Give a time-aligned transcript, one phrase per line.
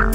[0.00, 0.06] Hei,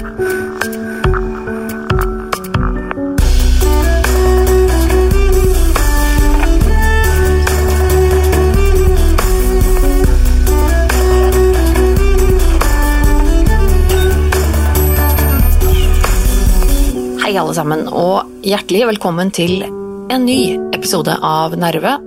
[17.37, 21.99] alle sammen, og hjertelig velkommen til en ny episode av Nerve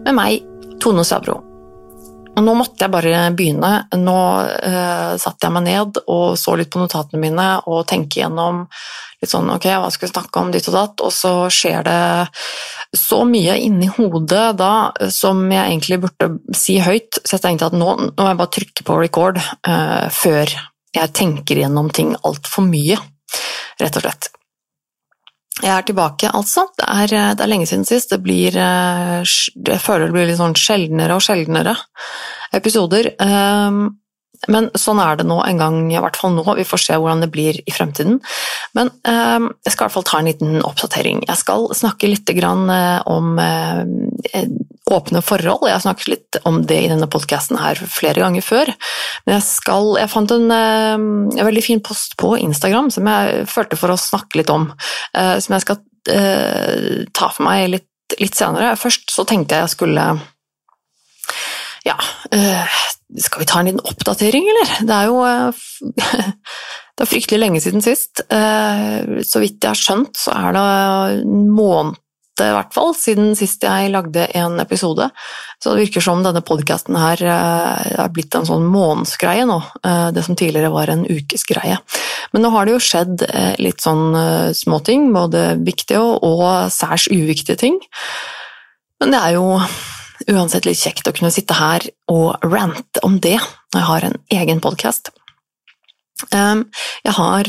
[0.00, 0.40] med meg,
[0.80, 1.47] Tone Savro.
[2.38, 3.72] Nå måtte jeg bare begynne.
[3.98, 8.64] Nå uh, satte jeg meg ned og så litt på notatene mine og tenke gjennom
[9.18, 12.02] litt sånn ok, hva skal vi snakke om, ditt og datt, og så skjer det
[12.94, 14.72] så mye inni hodet da
[15.10, 18.54] som jeg egentlig burde si høyt, så jeg tenkte at nå, nå må jeg bare
[18.60, 20.54] trykke på record uh, før
[20.94, 23.00] jeg tenker gjennom ting altfor mye,
[23.82, 24.30] rett og slett.
[25.58, 26.68] Jeg er tilbake, altså.
[26.78, 28.12] Det er, det er, lenge siden sist.
[28.12, 31.74] Det blir Jeg føler det blir litt sånn sjeldnere og sjeldnere
[32.54, 33.10] episoder.
[34.46, 36.44] Men sånn er det nå en gang, i hvert fall nå.
[36.60, 38.20] Vi får se hvordan det blir i fremtiden.
[38.78, 41.24] Men jeg skal i hvert fall ta en liten oppdatering.
[41.26, 42.30] Jeg skal snakke litt
[43.10, 43.34] om
[44.92, 45.66] åpne forhold.
[45.68, 48.72] Jeg har snakket litt om det i denne podkasten her flere ganger før.
[49.26, 53.78] Men jeg, skal, jeg fant en, en, veldig fin post på Instagram som jeg følte
[53.80, 54.70] for å snakke litt om.
[55.12, 55.82] Som jeg skal
[57.12, 58.76] ta for meg litt, litt senere.
[58.80, 60.08] Først så tenkte jeg jeg skulle
[61.86, 61.96] ja,
[63.20, 64.72] skal vi ta en liten oppdatering, eller?
[64.88, 65.20] Det er jo
[66.98, 68.24] det er fryktelig lenge siden sist.
[68.24, 70.66] Så vidt jeg har skjønt, så er det
[71.22, 71.96] en måned
[72.44, 75.08] i hvert fall, siden sist jeg lagde en episode.
[75.58, 79.58] Så det virker som denne podkasten her er blitt en sånn månedsgreie nå.
[80.14, 81.78] Det som tidligere var en ukesgreie.
[82.32, 83.26] Men nå har det jo skjedd
[83.58, 84.14] litt sånn
[84.54, 86.42] småting, både viktige og
[86.74, 87.78] særs uviktige ting.
[89.02, 89.46] Men det er jo
[90.28, 94.20] uansett litt kjekt å kunne sitte her og rante om det når jeg har en
[94.40, 95.10] egen podkast.
[96.32, 97.48] Jeg har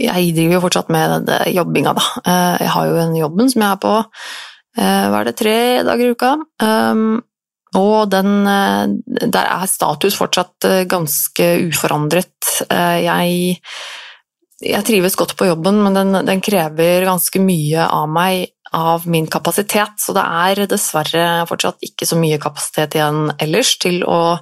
[0.00, 2.04] Jeg driver jo fortsatt med jobbinga, da.
[2.60, 3.94] Jeg har jo den jobben som jeg er på
[4.76, 6.32] hva er det, tre dager i uka.
[7.80, 12.50] Og den, der er status fortsatt ganske uforandret.
[12.68, 13.56] Jeg,
[14.68, 19.26] jeg trives godt på jobben, men den, den krever ganske mye av meg av min
[19.30, 24.38] kapasitet, så det er dessverre fortsatt ikke så mye kapasitet igjen ellers til å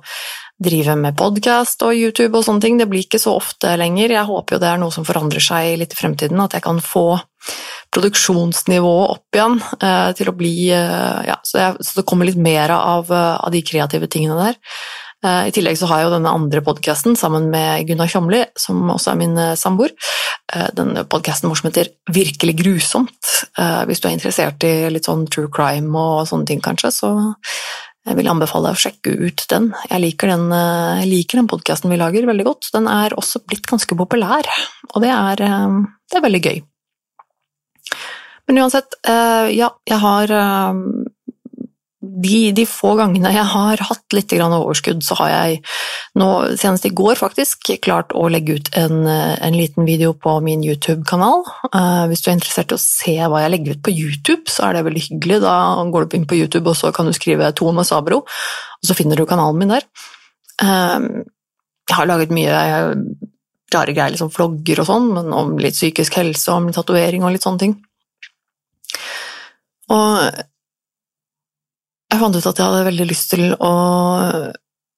[0.62, 2.78] drive med podkast og YouTube og sånne ting.
[2.78, 4.14] Det blir ikke så ofte lenger.
[4.14, 6.80] Jeg håper jo det er noe som forandrer seg litt i fremtiden, at jeg kan
[6.82, 7.06] få
[7.94, 12.40] produksjonsnivået opp igjen eh, til å bli eh, Ja, så, jeg, så, det kommer litt
[12.40, 14.60] mer av, av de kreative tingene der.
[15.24, 19.14] I tillegg så har jeg jo denne andre podkasten sammen med Gunnar Kjomli, som også
[19.14, 19.94] er min samboer.
[20.76, 23.30] Denne podkasten vår som heter Virkelig grusomt.
[23.88, 27.14] Hvis du er interessert i litt sånn true crime og sånne ting, kanskje, så
[28.04, 29.70] jeg vil anbefale deg å sjekke ut den.
[29.88, 32.68] Jeg liker den, jeg liker den podkasten vi lager, veldig godt.
[32.74, 34.48] Den er også blitt ganske populær,
[34.92, 36.60] og det er, det er veldig gøy.
[38.44, 38.98] Men uansett,
[39.56, 40.34] ja, jeg har
[42.24, 45.58] de, de, få gangene jeg har hatt litt overskudd, så har jeg
[46.20, 46.28] nå,
[46.60, 51.44] senest i går faktisk, klart å legge ut en, en liten video på min YouTube-kanal.
[51.70, 54.68] Uh, hvis du er interessert i å se hva jeg legger ut på YouTube, så
[54.68, 55.40] er det veldig hyggelig.
[55.44, 55.56] Da
[55.94, 59.18] går du inn på YouTube, og så kan du skrive Tone Sabro, og så finner
[59.18, 59.86] du kanalen min der.
[60.62, 61.24] Uh,
[61.84, 62.64] jeg har laget mye
[63.74, 67.44] rare greier, liksom vlogger og sånn, men om litt psykisk helse, om tatovering og litt
[67.44, 67.78] sånne ting.
[69.92, 70.44] Og
[72.14, 73.72] jeg fant ut at jeg hadde veldig lyst til å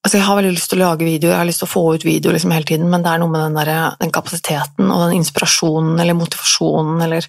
[0.06, 1.80] Altså, jeg har veldig lyst til å lage videoer, jeg har lyst til å få
[1.96, 5.00] ut video liksom hele tiden, men det er noe med den, der, den kapasiteten og
[5.02, 7.26] den inspirasjonen eller motivasjonen eller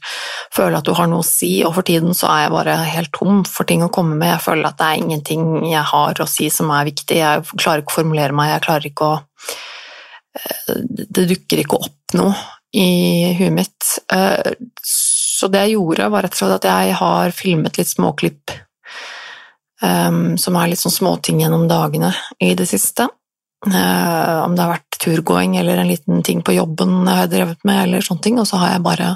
[0.54, 3.10] føle at du har noe å si, og for tiden så er jeg bare helt
[3.18, 4.30] tom for ting å komme med.
[4.36, 7.82] Jeg føler at det er ingenting jeg har å si som er viktig, jeg klarer
[7.82, 9.18] ikke å formulere meg, jeg klarer ikke å
[11.18, 12.38] Det dukker ikke opp noe
[12.78, 13.90] i huet mitt.
[14.86, 18.54] Så det jeg gjorde, var rett og slett at jeg har filmet litt småklipp
[19.78, 22.10] som er litt sånn småting gjennom dagene
[22.42, 23.06] i det siste.
[23.66, 27.64] Uh, om det har vært turgåing eller en liten ting på jobben jeg har drevet
[27.66, 29.16] med, eller sånne ting, og så har jeg bare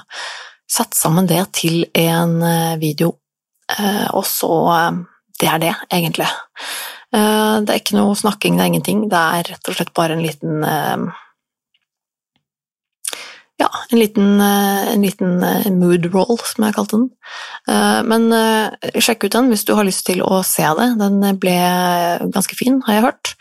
[0.71, 3.13] satt sammen det til en uh, video.
[3.69, 4.49] Uh, og så
[5.41, 6.27] Det er det, egentlig.
[7.11, 8.99] det er ikke noe snakking, det er ingenting.
[9.09, 10.61] Det er rett og slett bare en liten
[13.61, 17.09] ja, en liten, eh, en liten, eh, mood roll, som jeg kalte den.
[17.69, 18.29] Eh, men
[18.97, 20.89] sjekk ut den hvis du har lyst til å se det.
[20.97, 21.57] Den ble
[22.33, 23.35] ganske fin, har jeg hørt.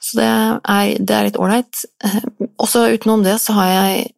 [0.00, 1.84] Så det er, det er litt ålreit.
[2.62, 4.12] Også utenom det så har jeg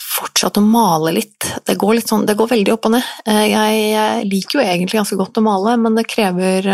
[0.00, 1.44] fortsatt å male litt.
[1.66, 3.08] Det går, litt sånn, det går veldig opp og ned.
[3.26, 6.68] Jeg, liker jo egentlig ganske godt å male, men det krever,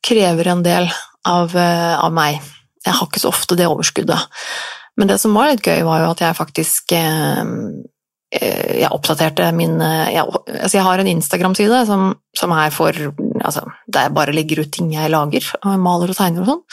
[0.00, 0.88] krever en del
[1.28, 2.40] av, av meg.
[2.86, 4.32] jeg har ikke så ofte det overskuddet.
[5.00, 7.42] Men det som var litt gøy, var jo at jeg faktisk eh,
[8.32, 12.06] eh jeg oppdaterte min eh, jeg, altså jeg har en Instagram-side som,
[12.36, 12.96] som, er for
[13.44, 16.64] altså, Der jeg bare legger ut ting jeg lager, og maler og tegner og sånn.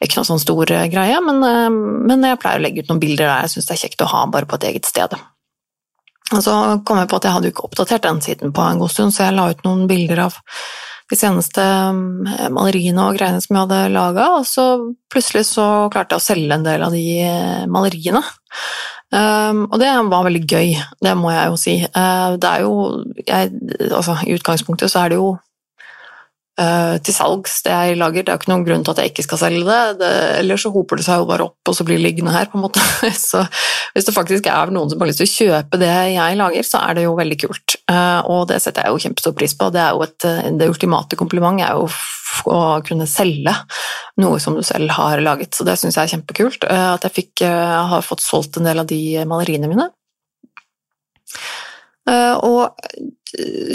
[0.00, 1.42] Ikke noe sånn stor greie, men,
[2.08, 4.12] men, jeg pleier å legge ut noen bilder der jeg syns det er kjekt å
[4.14, 5.18] ha bare på et eget sted.
[6.30, 6.54] Og så
[6.86, 9.14] kom jeg på at jeg hadde jo ikke oppdatert den siden på en god stund,
[9.14, 10.38] så jeg la ut noen bilder av
[11.10, 14.66] de seneste eh, maleriene og greiene som jeg hadde laga, og så
[15.12, 18.22] plutselig så klarte jeg å selge en del av de eh, maleriene.
[19.10, 21.72] Um, og det var veldig gøy, det må jeg jo si.
[21.96, 22.74] Uh, det er jo
[23.24, 23.50] jeg,
[23.88, 25.32] altså, I utgangspunktet så er det jo
[27.06, 28.24] til salgs, det jeg lager.
[28.24, 29.78] Det er jo ikke noen grunn til at jeg ikke skal selge det.
[30.02, 30.10] det
[30.42, 32.58] Eller så hoper det seg jo bare opp, og så blir det liggende her, på
[32.58, 32.82] en måte.
[33.16, 33.44] så
[33.94, 36.82] hvis det faktisk er noen som har lyst til å kjøpe det jeg lager, så
[36.84, 37.76] er det jo veldig kult.
[37.90, 39.70] Uh, og det setter jeg jo kjempestor pris på.
[39.74, 40.28] Det et,
[40.60, 41.88] det ultimate kompliment er jo
[42.50, 43.54] å kunne selge
[44.20, 45.56] noe som du selv har laget.
[45.56, 46.68] Så det syns jeg er kjempekult.
[46.68, 49.88] At jeg fikk, har fått solgt en del av de maleriene mine.
[52.08, 52.70] Og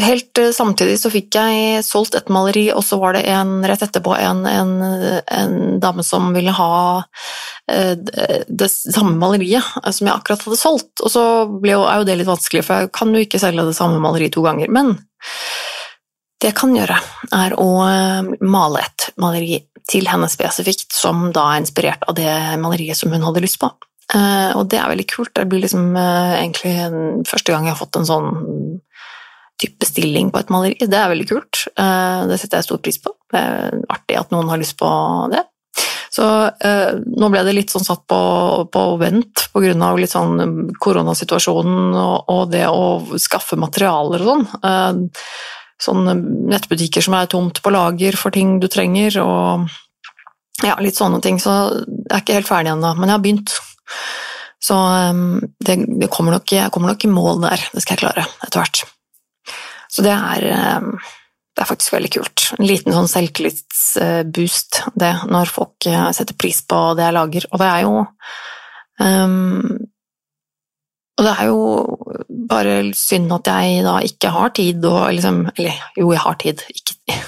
[0.01, 3.83] helt eh, samtidig så fikk jeg solgt et maleri, og så var det en rett
[3.85, 4.73] etterpå en, en,
[5.23, 7.03] en dame som ville ha
[7.71, 7.93] eh,
[8.47, 11.03] det samme maleriet eh, som jeg akkurat hadde solgt.
[11.03, 11.23] Og så
[11.65, 14.43] er jo det litt vanskelig, for jeg kan jo ikke selge det samme maleriet to
[14.45, 14.71] ganger.
[14.73, 14.95] Men
[16.41, 16.99] det jeg kan gjøre,
[17.33, 17.69] er å
[18.43, 22.31] male et maleri til henne spesifikt, som da er inspirert av det
[22.61, 23.69] maleriet som hun hadde lyst på.
[24.13, 25.31] Og det er veldig kult.
[25.33, 26.73] Det blir liksom egentlig
[27.25, 28.27] første gang jeg har fått en sånn
[29.61, 30.77] type stilling på et maleri.
[30.79, 31.65] Det er veldig kult.
[31.79, 33.13] Eh, det setter jeg stor pris på.
[33.31, 34.89] Det er artig at noen har lyst på
[35.31, 35.45] det.
[36.15, 38.19] Så eh, nå ble det litt sånn satt på,
[38.71, 39.89] på vent pga.
[39.99, 44.45] litt sånn koronasituasjonen og, og, det å skaffe materialer og sånn.
[44.63, 45.31] Eh,
[45.85, 46.15] sånne
[46.53, 49.65] nettbutikker som er tomt på lager for ting du trenger, og
[50.63, 51.39] ja, litt sånne ting.
[51.43, 53.55] Så jeg er ikke helt ferdig ennå, men jeg har begynt.
[54.65, 58.05] Så um, det, det kommer nok, jeg kommer nok i mål der, det skal jeg
[58.05, 58.81] klare etter hvert.
[59.95, 61.11] Så det er, eh,
[61.55, 62.47] det er faktisk veldig kult.
[62.57, 67.47] En liten sånn selvtillitsboost, det, når folk eh, setter pris på det jeg lager.
[67.51, 67.93] Og det er jo
[68.99, 69.85] um,
[71.15, 71.59] Og det er jo
[72.49, 76.65] bare synd at jeg da ikke har tid og liksom Eller jo, jeg har tid.
[76.73, 77.21] Ikke,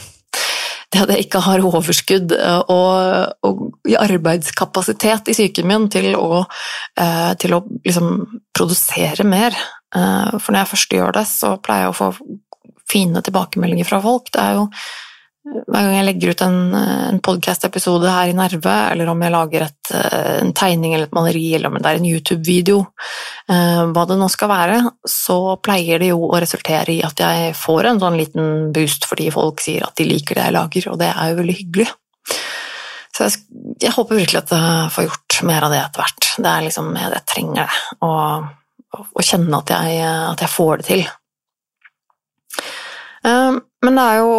[0.94, 2.34] det at jeg ikke har overskudd
[2.72, 6.46] og, og arbeidskapasitet i psyken min til å,
[7.42, 8.14] til å liksom
[8.56, 9.58] produsere mer.
[9.92, 12.10] For når jeg først gjør det, så pleier jeg å få
[12.88, 14.32] fine tilbakemeldinger fra folk.
[14.32, 14.68] Det er jo
[15.48, 19.66] hver gang jeg legger ut en, en podkast-episode her i Nerve, eller om jeg lager
[19.68, 22.80] et, en tegning eller et maleri, eller om det er en YouTube-video,
[23.52, 27.56] eh, hva det nå skal være, så pleier det jo å resultere i at jeg
[27.58, 31.02] får en sånn liten boost fordi folk sier at de liker det jeg lager, og
[31.02, 31.90] det er jo veldig hyggelig.
[33.18, 33.46] Så jeg,
[33.82, 36.32] jeg håper virkelig at jeg får gjort mer av det etter hvert.
[36.38, 38.12] Det er liksom, jeg, jeg trenger det,
[38.98, 40.04] å kjenne at jeg,
[40.34, 41.08] at jeg får det til.
[43.26, 44.32] Ehm, men det er jo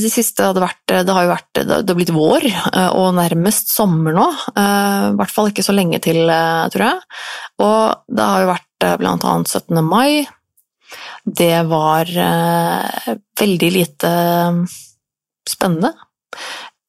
[0.00, 3.72] de siste hadde vært Det har jo vært Det har blitt vår, eh, og nærmest
[3.72, 4.28] sommer nå.
[4.52, 7.00] Eh, I hvert fall ikke så lenge til, eh, tror jeg.
[7.64, 9.82] Og det har jo vært blant annet 17.
[9.86, 10.26] mai.
[11.24, 12.08] Det var
[13.38, 14.10] veldig lite
[15.48, 15.92] spennende,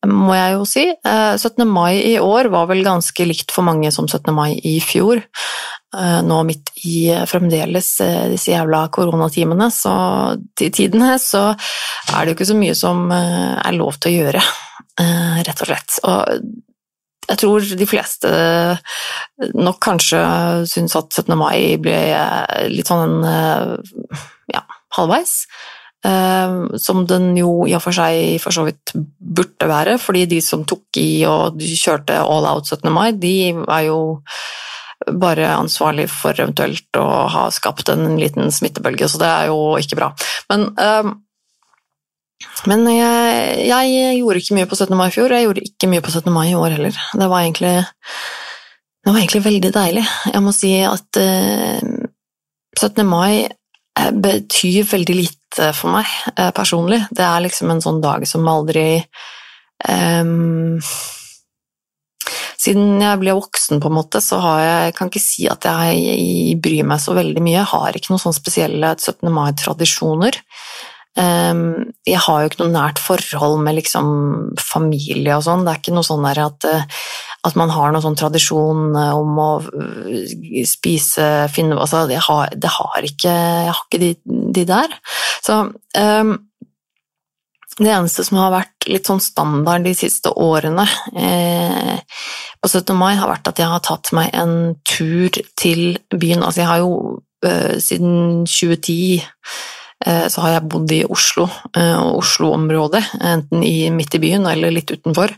[0.09, 0.85] må jeg jo si.
[1.03, 1.63] 17.
[1.69, 4.33] mai i år var vel ganske likt for mange som 17.
[4.35, 5.23] mai i fjor.
[5.93, 9.93] Eh, nå midt i eh, fremdeles eh, disse jævla koronatimene, så
[10.57, 14.41] tidene, så er det jo ikke så mye som er lov til å gjøre,
[15.45, 15.99] rett og slett.
[16.09, 18.31] Og jeg tror de fleste
[19.53, 20.23] nok kanskje
[20.69, 21.37] syns at 17.
[21.39, 21.99] mai ble
[22.73, 24.65] litt sånn ja,
[24.97, 25.37] halvveis.
[26.03, 30.65] Som den jo i og for seg for så vidt burde være, fordi de som
[30.67, 32.89] tok i og kjørte all out 17.
[32.91, 34.01] mai, de er jo
[35.11, 39.99] bare ansvarlig for eventuelt å ha skapt en liten smittebølge, så det er jo ikke
[39.99, 40.11] bra.
[40.51, 41.11] Men, uh,
[42.69, 44.95] men jeg, jeg, gjorde ikke mye på 17.
[44.99, 46.31] mai i fjor, jeg gjorde ikke mye på 17.
[46.35, 47.01] mai i år heller.
[47.13, 47.75] Det var egentlig,
[49.03, 50.05] det var egentlig veldig deilig.
[50.31, 51.93] Jeg må si at uh,
[52.79, 53.03] 17.
[53.07, 53.51] mai eh,
[53.93, 57.03] betyr veldig lite for meg uh, personlig.
[57.13, 58.87] Det er liksom en sånn dag som aldri
[59.89, 60.79] um,
[62.63, 65.67] siden jeg ble voksen, på en måte, så har jeg, jeg kan ikke si at
[65.67, 67.57] jeg bryr meg så veldig mye.
[67.59, 69.29] Jeg har ikke noen sånne spesielle 17.
[69.33, 70.39] mai-tradisjoner.
[71.13, 74.07] Um, jeg har jo ikke noe nært forhold med liksom
[74.61, 75.65] familie og sånn.
[75.65, 77.03] Det er ikke noe sånn at, eh,
[77.43, 82.53] at, man har noen sånn tradisjon eh, om å eh, spise finne altså, det har,
[82.55, 84.11] det har ikke, Jeg har ikke de,
[84.55, 84.97] de der.
[85.43, 85.59] Så
[85.99, 86.33] um,
[87.79, 90.85] det eneste som har vært litt sånn standard de siste årene
[91.17, 91.99] eh,
[92.61, 92.93] på 17.
[92.97, 96.43] mai, har vært at jeg har tatt meg en tur til byen.
[96.43, 96.93] Altså, jeg har jo
[97.45, 99.25] eh, siden 2010 eh,
[100.03, 101.45] så har jeg bodd i Oslo
[101.77, 105.31] eh, og Oslo-området, enten i, midt i byen eller litt utenfor.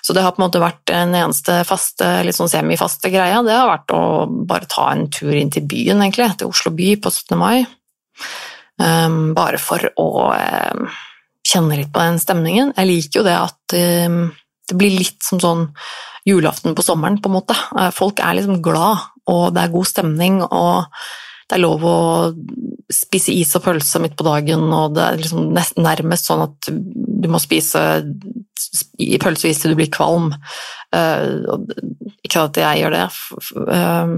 [0.00, 3.42] Så det har på en måte vært den eneste faste, litt sånn semifaste greia.
[3.44, 4.02] Det har vært å
[4.48, 7.36] bare ta en tur inn til byen, egentlig, til Oslo by på 17.
[7.40, 7.66] mai.
[8.76, 10.88] Um, bare for å um,
[11.46, 12.74] kjenne litt på den stemningen.
[12.76, 13.76] Jeg liker jo det at
[14.08, 14.18] um,
[14.66, 15.68] det blir litt som sånn
[16.26, 17.54] julaften på sommeren, på en måte.
[17.94, 20.88] Folk er liksom glad, og det er god stemning, og
[21.46, 21.98] det er lov å
[22.92, 25.50] spise is og pølse midt på dagen, og det er liksom
[25.82, 27.82] nærmest sånn at du må spise
[29.22, 30.32] pølseis til du blir kvalm.
[30.94, 31.58] Uh,
[32.26, 33.04] ikke at jeg gjør det,
[33.66, 34.14] uh,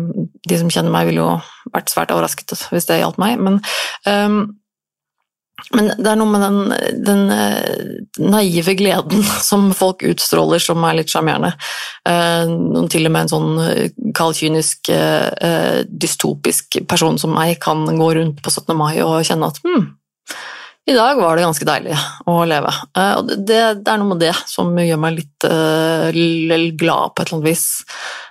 [0.48, 3.60] de som kjenner meg, ville jo vært svært overrasket hvis det gjaldt meg, men
[4.08, 4.40] um,
[5.74, 6.58] men det er noe med den,
[7.04, 11.52] den uh, naive gleden som folk utstråler som er litt sjarmerende.
[12.08, 18.12] Uh, til og med en sånn eh, kaldkynisk, uh, dystopisk person som meg kan gå
[18.20, 18.72] rundt på 17.
[18.78, 19.90] mai og kjenne at hm,
[20.88, 21.98] i dag var det ganske deilig
[22.30, 22.70] å leve.
[22.96, 25.46] og det, det, er noe med det som gjør meg litt
[26.80, 27.66] glad på et eller annet vis.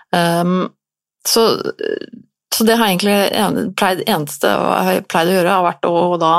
[0.09, 0.55] Um,
[1.21, 1.43] så,
[2.49, 3.19] så, det har egentlig
[3.77, 6.33] pleid, eneste jeg har pleid å gjøre, har vært å da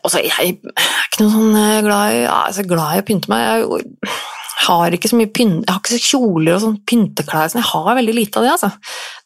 [0.00, 3.64] Altså, jeg er ikke noe sånn eh, glad i, altså, glad i å pynte meg.
[3.64, 7.48] Jeg har ikke så mye pynt, jeg har ikke så kjoler og sånn pynteklær.
[7.50, 8.52] Så jeg har veldig lite av det.
[8.56, 8.70] Altså.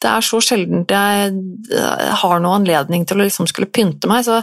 [0.02, 1.34] Det er så sjelden jeg,
[1.72, 4.24] jeg har noen anledning til å liksom skulle pynte meg.
[4.26, 4.40] Så,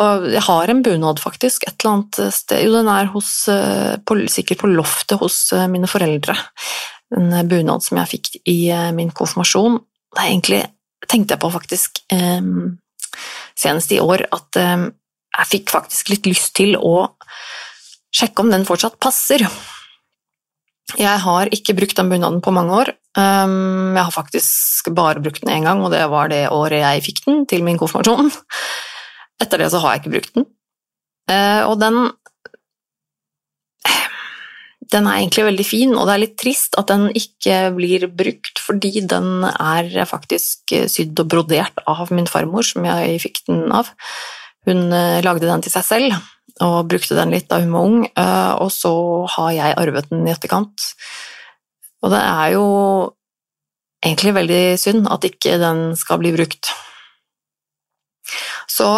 [0.00, 2.64] og jeg har en bunad, faktisk, et eller annet sted.
[2.66, 6.36] Jo, den er hos, eh, på, sikkert på loftet hos eh, mine foreldre.
[7.14, 8.58] En bunad som jeg fikk i
[8.96, 9.78] min konfirmasjon.
[10.14, 10.62] Det er egentlig,
[11.10, 12.52] tenkte jeg på faktisk eh,
[13.58, 14.86] senest i år, at eh,
[15.34, 17.10] jeg fikk faktisk litt lyst til å
[18.14, 19.42] sjekke om den fortsatt passer.
[20.94, 22.92] Jeg har ikke brukt den bunaden på mange år.
[23.18, 27.06] Um, jeg har faktisk bare brukt den én gang, og det var det året jeg
[27.08, 28.30] fikk den til min konfirmasjon.
[29.42, 30.46] Etter det så har jeg ikke brukt den.
[31.30, 32.04] Uh, og den
[34.92, 38.60] den er egentlig veldig fin, og det er litt trist at den ikke blir brukt,
[38.62, 43.90] fordi den er faktisk sydd og brodert av min farmor, som jeg fikk den av.
[44.68, 46.14] Hun eh, lagde den til seg selv
[46.62, 48.94] og brukte den litt da hun var ung, eh, og så
[49.36, 50.86] har jeg arvet den i etterkant.
[52.04, 52.66] Og det er jo
[54.04, 56.70] egentlig veldig synd at ikke den skal bli brukt.
[58.70, 58.88] Så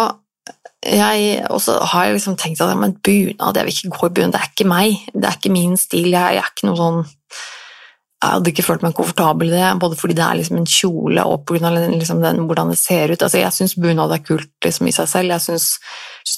[0.85, 4.35] jeg også har jeg liksom tenkt at men bunad, jeg vil ikke gå i bunad,
[4.35, 7.01] det er ikke meg, det er ikke min stil, jeg, er ikke noe sånn
[8.17, 11.23] jeg hadde ikke følt meg komfortabel i det, både fordi det er liksom en kjole
[11.29, 11.69] og pga.
[11.69, 13.21] Liksom hvordan det ser ut.
[13.21, 15.35] Altså, jeg syns bunad er kult liksom, i seg selv.
[15.35, 15.67] Jeg syns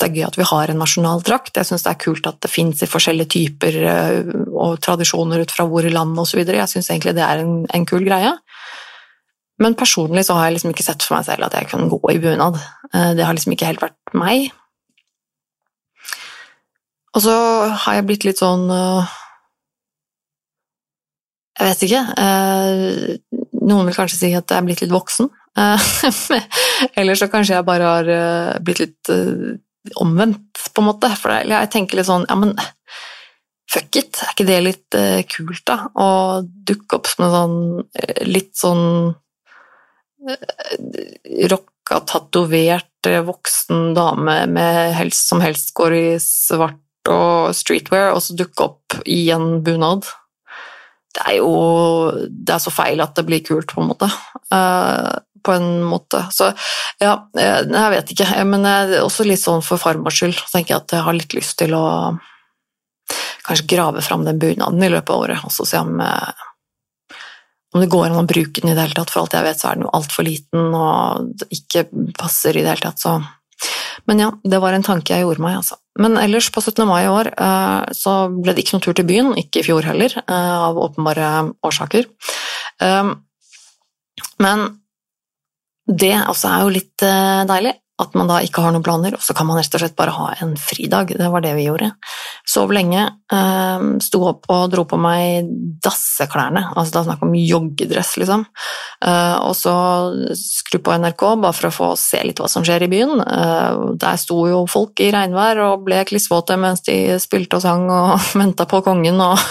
[0.02, 1.56] det er gøy at vi har en nasjonal drakt.
[1.56, 5.56] Jeg syns det er kult at det fins i forskjellige typer eh, og tradisjoner ut
[5.56, 6.42] fra hvor i landet osv.
[6.44, 8.36] Jeg syns egentlig det er en, en, kul greie.
[9.64, 12.02] Men personlig så har jeg liksom ikke sett for meg selv at jeg kan gå
[12.12, 12.60] i bunad.
[12.92, 14.52] Eh, det har liksom ikke helt vært meg.
[17.16, 17.40] Og så
[17.86, 19.08] har jeg blitt litt sånn uh,
[21.60, 22.02] jeg vet ikke.
[22.24, 25.30] Eh, noen vil kanskje si at jeg er blitt litt voksen.
[25.60, 25.88] Eh,
[27.00, 29.12] eller så kanskje jeg bare har eh, blitt litt
[30.00, 31.12] omvendt, på en måte.
[31.20, 32.56] For jeg tenker litt sånn Ja, men
[33.70, 35.00] fuck it, er ikke det litt
[35.30, 35.90] kult, da?
[35.94, 36.08] Å
[36.44, 37.60] dukke opp som en sånn
[38.30, 38.86] litt sånn
[41.50, 44.64] rocka, tatovert voksen dame
[44.98, 50.10] helst, som helst går i svart og streetwear, og så dukke opp i en bunad
[51.16, 51.50] det er jo
[52.30, 54.10] Det er så feil at det blir kult, på en måte.
[54.54, 56.22] Uh, på en måte.
[56.36, 56.50] Så
[57.00, 58.28] ja, jeg, jeg vet ikke.
[58.50, 61.58] Men jeg, også litt sånn for farmors skyld tenker jeg at jeg har litt lyst
[61.62, 61.86] til å
[63.48, 67.16] kanskje grave fram den bunaden i løpet av året, og så se om, eh,
[67.74, 69.10] om det går an å bruke den i det hele tatt.
[69.10, 71.88] For alt jeg vet, så er den jo altfor liten og ikke
[72.20, 73.16] passer i det hele tatt, så
[74.10, 75.78] Men ja, det var en tanke jeg gjorde meg, altså.
[76.02, 76.82] Men ellers, på 17.
[76.90, 79.86] mai i år, eh, så ble det ikke noen tur til byen, ikke i fjor
[79.86, 81.28] heller, eh, av åpenbare
[81.68, 82.08] årsaker.
[82.82, 83.12] Eh,
[84.40, 84.66] men
[85.86, 87.06] det også er jo litt
[87.50, 89.98] deilig, at man da ikke har noen planer, og så kan man rett og slett
[90.00, 91.14] bare ha en fridag.
[91.18, 91.92] Det var det vi gjorde.
[92.50, 95.46] Sov lenge, ehm, sto opp og dro på meg
[95.86, 98.46] dasseklærne, altså da snakk om joggedress, liksom.
[99.06, 99.74] Eh, og så
[100.34, 103.22] skru på NRK, bare for å få se litt hva som skjer i byen.
[103.22, 107.86] Eh, der sto jo folk i regnvær og ble klissvåte mens de spilte og sang
[107.94, 109.38] og venta på kongen og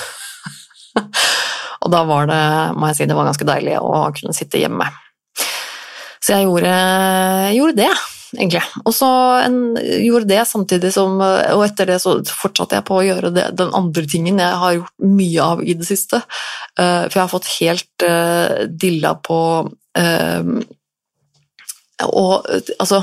[1.78, 4.88] Og da var det, må jeg si, det var ganske deilig å kunne sitte hjemme.
[6.18, 6.72] Så jeg gjorde,
[7.46, 7.92] jeg gjorde det.
[8.36, 8.62] Egentlig.
[8.84, 9.08] Og så
[10.04, 13.72] gjorde det samtidig som Og etter det så fortsatte jeg på å gjøre det, den
[13.76, 16.22] andre tingen jeg har gjort mye av i det siste.
[16.78, 20.52] Uh, for jeg har fått helt uh, dilla på uh,
[22.08, 23.02] Og altså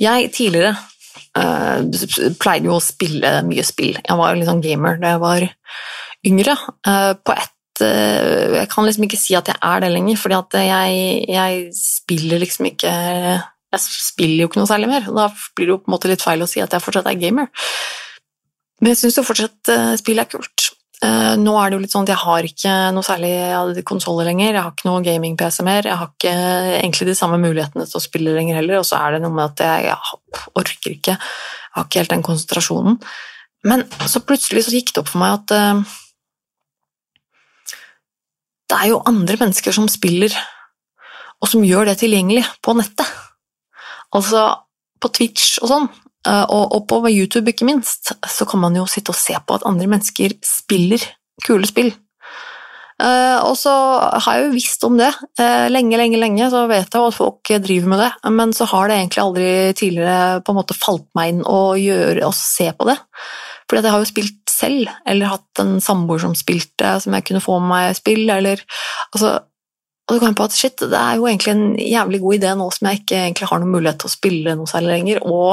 [0.00, 0.76] Jeg tidligere
[1.32, 3.94] pleide jo å spille mye spill.
[3.96, 5.46] Jeg var litt sånn gamer da jeg var
[6.28, 6.56] yngre.
[7.24, 10.58] på et Eh, jeg kan liksom ikke si at jeg er det lenger, fordi at
[10.60, 12.92] jeg, jeg, spiller liksom ikke
[13.72, 15.08] Jeg spiller jo ikke noe særlig mer.
[15.08, 17.18] Da blir det jo på en måte litt feil å si at jeg fortsatt er
[17.20, 17.48] gamer.
[18.82, 20.68] Men jeg syns jo fortsatt uh, spill er kult.
[21.02, 24.52] Uh, nå er det jo litt sånn at jeg har ikke noe særlig konsoller lenger.
[24.52, 25.88] Jeg har ikke noe gaming-PC mer.
[25.88, 26.34] Jeg har ikke
[26.82, 29.48] egentlig de samme mulighetene til å spille lenger heller, og så er det noe med
[29.48, 33.00] at jeg, jeg orker ikke Jeg har ikke helt den konsentrasjonen.
[33.64, 35.98] Men så plutselig så gikk det opp for meg at uh,
[38.72, 40.32] det er jo andre mennesker som spiller,
[41.42, 43.08] og som gjør det tilgjengelig på nettet.
[44.16, 44.44] Altså
[45.02, 45.88] på Twitch og sånn,
[46.28, 49.66] eh, og, på YouTube ikke minst, så kan man jo sitte og se på at
[49.68, 51.04] andre mennesker spiller
[51.46, 51.92] kule spill.
[53.02, 53.72] Uh, og så
[54.22, 55.08] har jeg jo visst om det
[55.40, 58.68] uh, lenge, lenge, lenge, så vet jeg jo at folk driver med det, men så
[58.70, 59.48] har det egentlig aldri
[59.80, 62.94] tidligere på en måte falt meg inn å gjøre og se på det.
[63.66, 67.42] Fordi jeg har jo spilt selv, eller hatt en samboer som spilte, som jeg kunne
[67.42, 68.62] få med meg spill, eller
[69.10, 69.34] altså,
[70.02, 72.54] og så kom jeg på at shit, det er jo egentlig en jævlig god idé
[72.58, 75.52] nå som jeg ikke egentlig har noen mulighet til å spille noe særlig lenger, og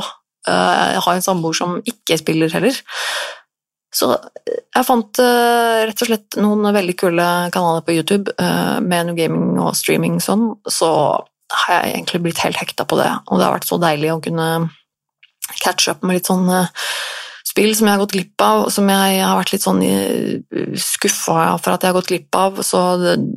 [0.49, 2.79] uh, jeg har en samboer som ikke spiller heller.
[3.93, 4.09] Så
[4.49, 9.17] jeg fant uh, rett og slett noen veldig kule kanaler på YouTube uh, med noe
[9.17, 10.91] gaming og streaming sånn, så
[11.53, 14.21] har jeg egentlig blitt helt hekta på det, og det har vært så deilig å
[14.25, 14.49] kunne
[15.61, 16.45] catche up med litt sånn
[17.59, 19.81] spill som jeg har gått glipp av, som jeg har vært litt sånn
[20.79, 22.61] skuffa for at jeg har gått glipp av.
[22.63, 22.79] Så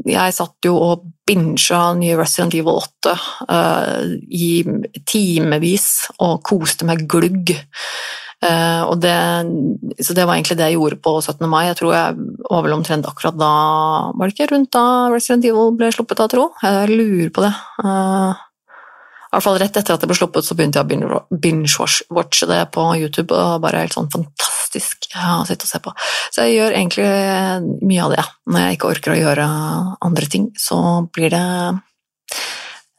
[0.07, 4.53] jeg satt jo og binga nye Resident Evil 8 uh, eh, i
[5.09, 5.89] timevis
[6.23, 7.55] og koste meg glugg.
[8.43, 9.15] Uh, og det,
[10.03, 11.43] så det var egentlig det jeg gjorde på 17.
[11.51, 11.67] mai.
[11.71, 13.53] Jeg tror jeg var vel omtrent akkurat da
[14.19, 16.49] Var det ikke rundt da Resident Evil ble sluppet, av, tro?
[16.63, 17.53] Jeg lurer på det.
[17.83, 18.35] Uh,
[19.33, 22.59] i hvert fall rett etter at det ble sluppet, så begynte jeg å binge-watche det
[22.75, 23.33] på YouTube.
[23.33, 25.93] og bare helt sånn fantastisk å sitte og se på.
[26.29, 27.07] Så jeg gjør egentlig
[27.81, 28.25] mye av det.
[28.53, 29.47] Når jeg ikke orker å gjøre
[30.05, 30.77] andre ting, så
[31.17, 31.47] blir det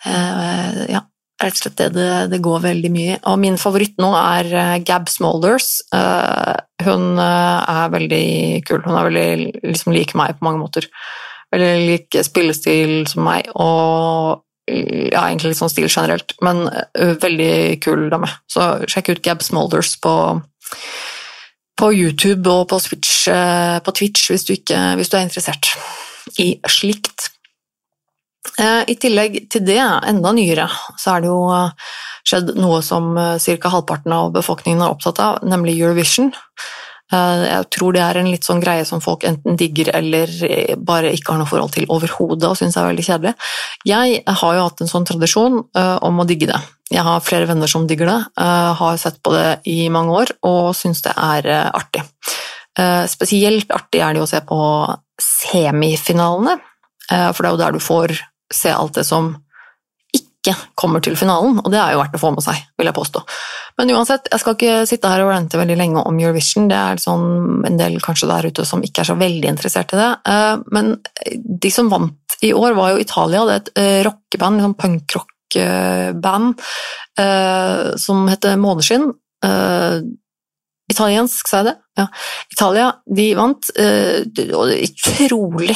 [0.09, 1.03] eh, ja,
[1.43, 4.79] rett og slett det, det det, går veldig mye Og min favoritt nå er eh,
[4.87, 5.83] Gab Smolders.
[5.93, 6.55] Eh,
[6.87, 8.25] hun er veldig
[8.65, 8.81] kul.
[8.87, 9.29] Hun er veldig
[9.69, 10.89] liksom lik meg på mange måter.
[11.53, 13.53] Veldig lik spillestil som meg.
[13.53, 18.29] og ja, egentlig litt sånn stil generelt, men veldig kul dame.
[18.47, 20.15] Så sjekk ut Gab Smolders på,
[21.79, 25.73] på YouTube og på, Switch, på Twitch hvis du, ikke, hvis du, er interessert
[26.39, 27.29] i slikt.
[28.63, 31.43] I tillegg til det, enda nyere, så er det jo
[32.27, 33.71] skjedd noe som ca.
[33.75, 36.31] halvparten av befolkningen er opptatt av, nemlig Eurovision.
[37.13, 40.31] Eh, jeg tror det er en litt sånn greie som folk enten digger eller
[40.77, 43.33] bare ikke har noe forhold til overhodet og syns er veldig kjedelig.
[43.87, 46.59] Jeg har jo hatt en sånn tradisjon uh, om å digge det.
[46.93, 48.17] Jeg har flere venner som digger det,
[48.77, 52.03] har sett på det i mange år og syns det er artig.
[53.09, 54.59] Spesielt artig er det å se på
[55.17, 56.53] semifinalene,
[57.07, 58.13] for det er jo der du får
[58.53, 59.31] se alt det som
[60.43, 62.97] ikke kommer til finalen, og det er jo verdt å få med seg, vil jeg
[62.97, 63.21] påstå.
[63.79, 67.01] Men uansett, jeg skal ikke sitte her og rante veldig lenge om Eurovision, det er
[67.01, 70.09] sånn en del kanskje der ute som ikke er så veldig interessert i det.
[70.33, 70.97] Eh, men
[71.63, 76.67] de som vant i år, var jo Italia, det er et eh, rockeband, liksom punkrockband,
[77.23, 79.07] eh, som heter Måneskinn.
[80.91, 81.77] Italiensk, sa jeg det?
[81.99, 82.05] Ja.
[82.51, 85.75] Italia, de vant, og utrolig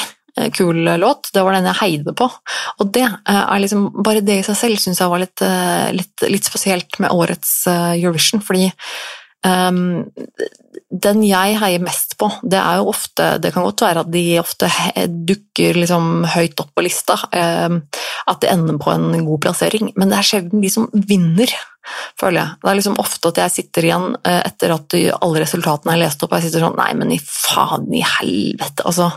[0.53, 1.31] kul låt.
[1.33, 2.29] Det var den jeg heide på.
[2.77, 5.89] Og det eh, er liksom, bare det i seg selv syns jeg var litt, eh,
[5.95, 8.69] litt, litt, spesielt med årets Eurovision, fordi
[9.45, 10.05] um,
[10.87, 14.23] den jeg heier mest på, det er jo ofte Det kan godt være at de
[14.39, 14.69] ofte
[15.27, 17.81] dukker liksom høyt opp på lista, um,
[18.29, 21.51] at de ender på en god plassering, men det er sjelden de som vinner,
[22.19, 22.55] føler jeg.
[22.61, 26.33] Det er liksom ofte at jeg sitter igjen etter at alle resultatene er lest opp,
[26.33, 29.13] og jeg sitter sånn Nei, men i faen i helvete, altså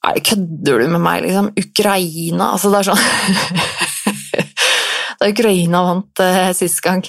[0.00, 1.50] Kødder du med meg, liksom?
[1.60, 2.44] Ukraina?
[2.54, 3.04] Altså, det er sånn
[5.20, 7.04] Da Ukraina vant eh, sist gang,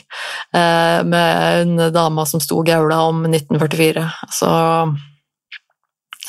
[0.52, 4.04] eh, med en dame som sto gaula om 1944,
[4.36, 4.52] så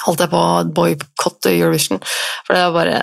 [0.06, 2.00] holdt jeg på å boikotte Eurovision.
[2.46, 2.98] For det er bare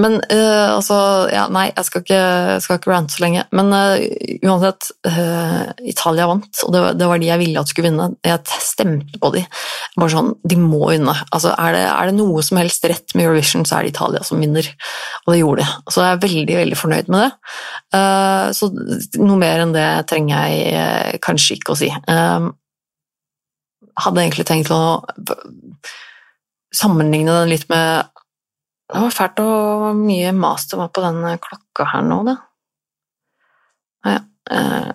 [0.00, 0.96] Men uh, altså
[1.32, 2.22] ja, Nei, jeg skal ikke,
[2.64, 3.44] skal ikke rante så lenge.
[3.54, 3.96] Men uh,
[4.44, 8.10] uansett, uh, Italia vant, og det var, det var, de jeg ville at skulle vinne.
[8.24, 9.44] Jeg stemte på de.
[9.98, 11.16] Bare sånn, De må vinne.
[11.34, 14.24] Altså, er det, er det noe som helst rett med Eurovision, så er det Italia
[14.26, 14.68] som vinner.
[15.24, 15.68] Og det gjorde de.
[15.90, 17.30] Så jeg er veldig, veldig fornøyd med det.
[18.56, 18.68] så
[19.22, 21.90] noe mer enn det trenger jeg kanskje ikke å si.
[24.04, 24.82] hadde egentlig tenkt å
[26.74, 28.10] sammenligne den litt med
[28.92, 32.34] Det var fælt og mye mas det var på den klokka her nå, da.
[34.04, 34.18] Ja,
[34.52, 34.90] eh,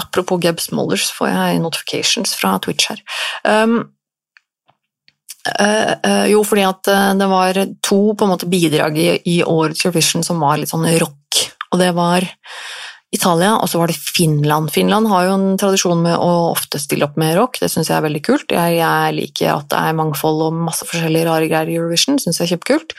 [0.00, 3.00] apropos Gebs Mollers, får jeg notifications fra Twitch her.
[3.44, 3.78] Um,
[5.48, 10.26] uh, uh, jo, fordi at eh, det var to måte bidrag i, i årets Eurovision
[10.26, 12.28] som var litt sånn rock, og det var
[13.10, 14.70] Italia, og så var det Finland.
[14.70, 17.96] Finland har jo en tradisjon med å ofte stille opp med rock, det syns jeg
[17.98, 18.54] er veldig kult.
[18.54, 22.38] Jeg, jeg, liker at det er mangfold og masse forskjellige rare greier i Eurovision, syns
[22.38, 22.94] jeg er kjempekult.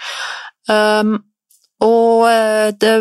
[0.68, 1.22] Um,
[1.82, 2.92] og eh, det,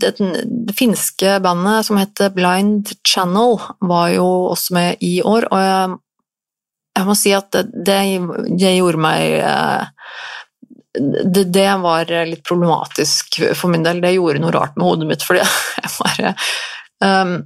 [0.00, 5.60] det, det, finske bandet som heter Blind Channel, var jo også med i år, og
[5.60, 5.98] jeg,
[6.96, 7.98] jeg må si at det,
[8.56, 9.99] det gjorde meg eh,
[10.98, 14.02] det, det, var litt problematisk for min del.
[14.02, 15.44] Det gjorde noe rart med hodet mitt, fordi
[15.82, 16.34] jeg bare
[17.04, 17.36] um,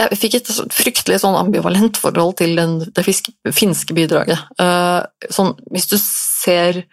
[0.00, 4.44] Jeg fikk et fryktelig sånn ambivalent forhold til den, det fiske, finske bidraget.
[4.60, 6.84] Uh, sånn, hvis du ser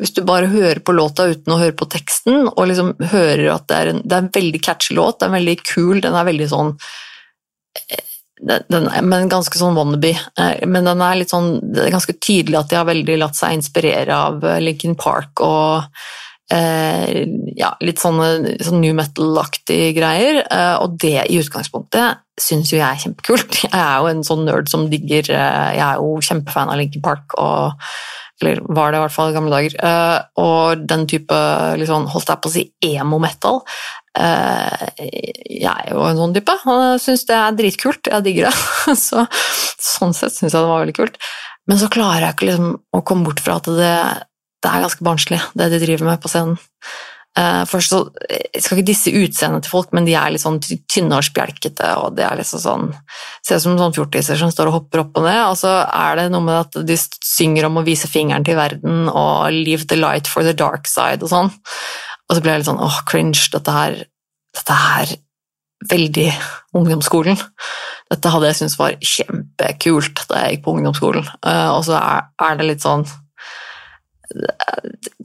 [0.00, 3.68] Hvis du bare hører på låta uten å høre på teksten, og liksom hører at
[3.70, 6.26] det er en, det er en veldig catchy låt, den er veldig kul, den er
[6.26, 6.72] veldig sånn
[8.40, 10.14] den, men ganske sånn wannabe.
[10.38, 13.38] Eh, men den er litt sånn, det er ganske tydelig at de har veldig latt
[13.38, 15.90] seg inspirere av eh, Lincoln Park og
[16.52, 17.26] eh,
[17.58, 20.42] ja, litt sånne sånn new metal-aktige greier.
[20.46, 23.60] Eh, og det i utgangspunktet syns jo jeg er kjempekult.
[23.66, 27.36] Jeg er jo en sånn nerd som digger Jeg er jo kjempefan av Lincoln Park.
[27.38, 27.76] og
[28.40, 29.74] eller var det i hvert fall i gamle dager.
[30.40, 31.40] Og den type
[31.76, 33.58] liksom, holdt jeg på å si emo-metal
[34.18, 38.10] jeg er jo en sånn type og syns det er dritkult.
[38.10, 38.96] Jeg digger det.
[39.06, 39.22] Så,
[39.80, 41.20] sånn sett syns jeg det var veldig kult.
[41.70, 43.94] Men så klarer jeg ikke liksom å komme bort fra at det,
[44.64, 46.58] det er ganske barnslig, det de driver med på scenen.
[47.38, 50.58] Uh, først så, Jeg skal ikke disse utseendet til folk, men de er litt sånn
[50.60, 51.92] tynne og spjelkete.
[52.02, 52.88] og det er liksom sånn,
[53.46, 55.38] Ser ut som sånn fjortiser som står og hopper opp og ned.
[55.46, 59.06] Og så er det noe med at de synger om å vise fingeren til verden
[59.08, 61.54] og 'leave the light for the dark side' og sånn.
[62.30, 63.96] Og så ble jeg litt sånn åh, cringe, dette her,
[64.54, 65.16] dette er
[65.90, 66.28] veldig
[66.78, 67.40] ungdomsskolen.
[68.10, 71.26] Dette hadde jeg syntes var kjempekult da jeg gikk på ungdomsskolen.
[71.42, 73.06] Uh, og så er, det litt sånn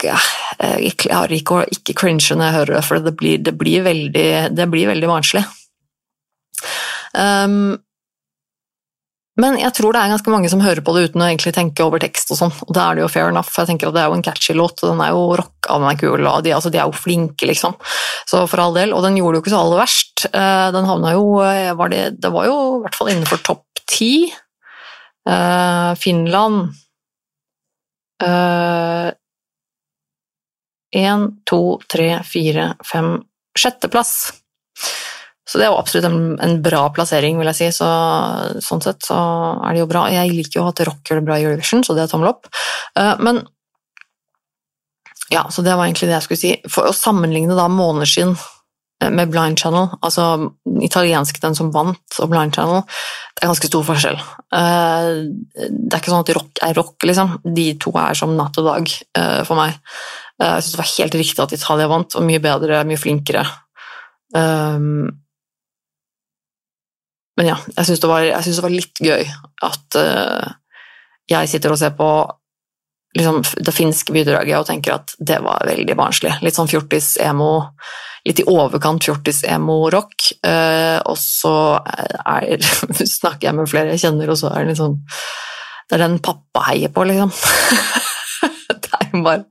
[0.01, 3.85] Jeg klarer ikke å ikke cringe når jeg hører det, for det blir, det blir
[3.85, 5.45] veldig, det blir barnslig.
[7.13, 7.77] Um,
[9.41, 11.83] men jeg tror det er ganske mange som hører på det uten å egentlig tenke
[11.83, 13.51] over tekst og sånn, og da er det jo fair enough.
[13.51, 15.87] Jeg tenker at det er jo en catchy låt, og den er jo rocka, den
[15.89, 17.75] er kul, og de, altså, de, er jo flinke, liksom.
[18.31, 18.95] Så for all del.
[18.95, 20.25] Og den gjorde det jo ikke så aller verst.
[20.29, 23.83] Eh, den havna jo eh, var det, det, var jo i hvert fall innenfor topp
[23.91, 24.13] ti.
[25.25, 26.69] Uh, Finland
[30.95, 31.59] Én, to,
[31.91, 33.17] tre, fire, fem
[33.57, 34.44] Sjetteplass.
[35.45, 37.67] Så det er jo absolutt en, en, bra plassering, vil jeg si.
[37.77, 37.87] Så,
[38.65, 39.17] sånn sett så
[39.61, 40.07] er det jo bra.
[40.09, 42.49] Jeg liker jo at rock gjør det bra i Eurovision, så det er tommel opp.
[42.97, 43.43] Uh, men
[45.29, 46.53] ja, så det var egentlig det jeg skulle si.
[46.71, 50.49] For å sammenligne da måneskinn eh, med Blind Channel, altså
[50.85, 52.81] italiensk den som vant, og Blind Channel,
[53.35, 54.17] det er ganske stor forskjell.
[54.49, 57.35] Uh, det er ikke sånn at rock er rock, liksom.
[57.45, 58.95] De to er som natt og dag
[59.45, 59.77] for meg.
[60.41, 63.45] Jeg syns det var helt riktig at Italia vant, og mye bedre, mye flinkere.
[67.35, 69.29] Men ja, jeg syns det, det, var litt gøy
[69.67, 70.55] at uh,
[71.31, 72.09] jeg sitter og ser på
[73.17, 76.35] liksom, det finske bidraget og tenker at det var veldig barnslig.
[76.45, 77.51] Litt sånn fjortis-emo,
[78.27, 80.29] litt i overkant fjortis-emo-rock.
[80.45, 82.55] Uh, og så er,
[83.17, 84.99] snakker jeg med flere jeg kjenner, og så er det liksom
[85.85, 87.29] Det er den pappa heier på, liksom.
[88.85, 89.43] det er jo bare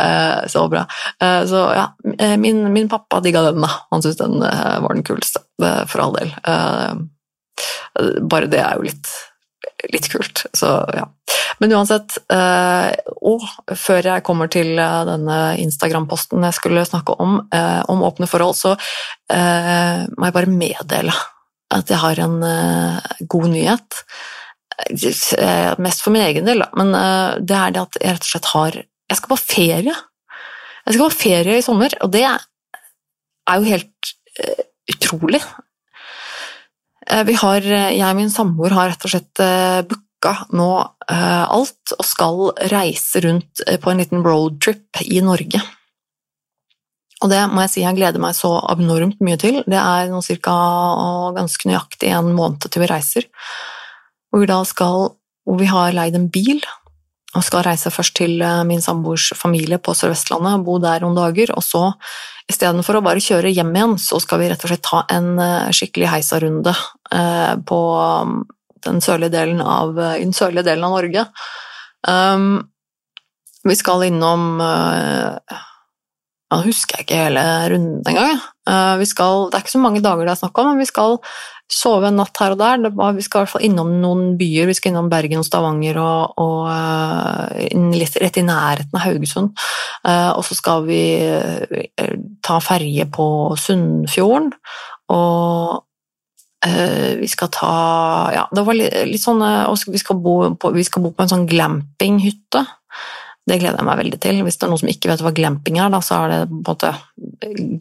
[0.00, 0.86] uh, så bra.
[1.22, 1.86] Eh, så ja,
[2.18, 3.70] eh, min, min pappa digga den, da.
[3.90, 5.42] Han syntes den var den kuleste,
[5.90, 6.30] for all del.
[8.30, 9.08] Bare det er jo litt,
[9.92, 11.06] litt kult, så ja.
[11.60, 13.42] Men uansett, og
[13.76, 17.40] før jeg kommer til denne Instagram-posten jeg skulle snakke om,
[17.92, 18.72] om åpne forhold, så
[19.28, 21.12] må jeg bare meddele
[21.70, 22.38] at jeg har en
[23.28, 23.98] god nyhet.
[25.84, 26.88] Mest for min egen del, men
[27.44, 29.96] det er det at jeg rett og slett har jeg skal på ferie.
[30.86, 32.40] Jeg skal på ferie i sommer, og det er
[33.58, 34.14] jo helt
[34.92, 35.40] utrolig.
[37.26, 39.42] vi har, jeg og min samboer har rett og slett
[39.90, 40.70] booka nå
[41.10, 45.62] alt og skal reise rundt på en liten roadtrip i Norge.
[47.20, 49.60] Og det må jeg si jeg gleder meg så abnormt mye til.
[49.68, 50.54] Det er nå cirka
[51.36, 53.26] ganske nøyaktig en måned til vi reiser.
[54.30, 55.10] Hvor vi da skal
[55.48, 56.60] Hvor vi har leid en bil
[57.36, 61.52] og skal reise først til eh, min samboers familie på Sør-Vestlandet, bo der noen dager,
[61.54, 61.84] og så
[62.50, 65.70] istedenfor å bare kjøre hjem igjen, så skal vi rett og slett ta en eh,
[65.76, 68.40] skikkelig heisarunde eh, på um,
[68.82, 71.26] den sørlige delen av, den sørlige delen av Norge.
[72.08, 72.52] Um,
[73.68, 74.54] vi skal innom
[76.50, 78.40] nå husker jeg ikke hele runden engang.
[78.66, 81.20] Uh, det er ikke så mange dager det er snakk om, men vi skal
[81.70, 82.88] sove en natt her og der.
[82.96, 84.68] Var, vi skal i hvert fall innom noen byer.
[84.70, 89.52] Vi skal innom Bergen og Stavanger og, og uh, litt, rett i nærheten av Haugesund.
[90.06, 91.02] Uh, og så skal vi
[92.46, 93.28] ta ferje på
[93.60, 94.52] Sunnfjorden.
[95.14, 95.86] Og
[96.60, 97.68] vi skal ta
[98.34, 101.46] Ja, det var litt, litt sånn vi skal, bo på, skal bo på en sånn
[101.48, 102.66] glampinghytte.
[103.50, 104.40] Det gleder jeg meg veldig til.
[104.46, 106.60] Hvis det er noen som ikke vet hva glamping er, da, så er det på
[106.60, 106.92] en måte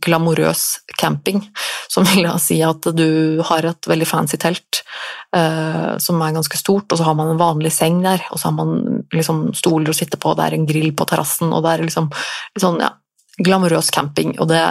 [0.05, 0.63] glamorøs
[0.97, 1.43] camping.
[1.91, 4.81] Som vil da si at du har et veldig fancy telt
[5.35, 8.49] eh, som er ganske stort, og så har man en vanlig seng der, og så
[8.49, 11.75] har man liksom stoler å sitte på, det er en grill på terrassen, og det
[11.75, 12.09] er liksom
[12.59, 12.93] sånn, ja,
[13.39, 14.35] glamorøs camping.
[14.39, 14.63] Og det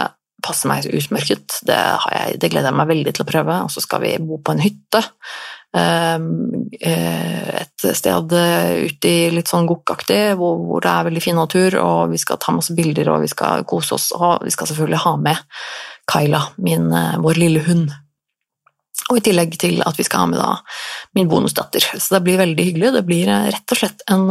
[0.43, 1.59] passer meg utmerket.
[1.67, 1.77] Det,
[2.13, 3.57] jeg, det gleder jeg meg veldig til å prøve.
[3.65, 5.03] Og så skal vi bo på en hytte
[5.69, 12.13] et sted ute i litt sånn gokk-aktig, hvor, hvor, det er veldig fin natur, og
[12.13, 14.09] vi skal ta masse bilder og vi skal kose oss.
[14.17, 15.43] Og vi skal selvfølgelig ha med
[16.09, 17.91] Kyla, min, eh, vår lille hund.
[19.09, 20.51] Og i tillegg til at vi skal ha med da
[21.17, 21.85] min bonusdatter.
[21.97, 22.93] Så det blir veldig hyggelig.
[22.93, 24.27] Det blir eh, rett og slett en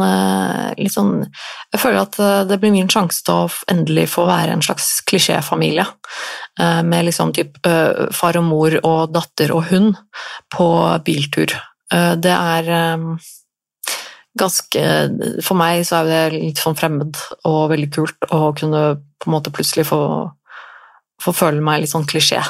[0.79, 2.15] litt sånn Jeg føler at
[2.49, 5.85] det blir min sjanse til å endelig få være en slags klisjéfamilie.
[6.59, 9.93] Eh, med liksom typ eh, far og mor og datter og hund
[10.51, 10.69] på
[11.05, 11.53] biltur.
[11.93, 12.71] Eh, det er
[14.39, 14.81] ganske
[15.43, 17.17] For meg så er det litt sånn fremmed
[17.49, 18.83] og veldig kult å kunne
[19.19, 20.01] på en måte plutselig få,
[21.19, 22.43] få føle meg litt sånn klisjé.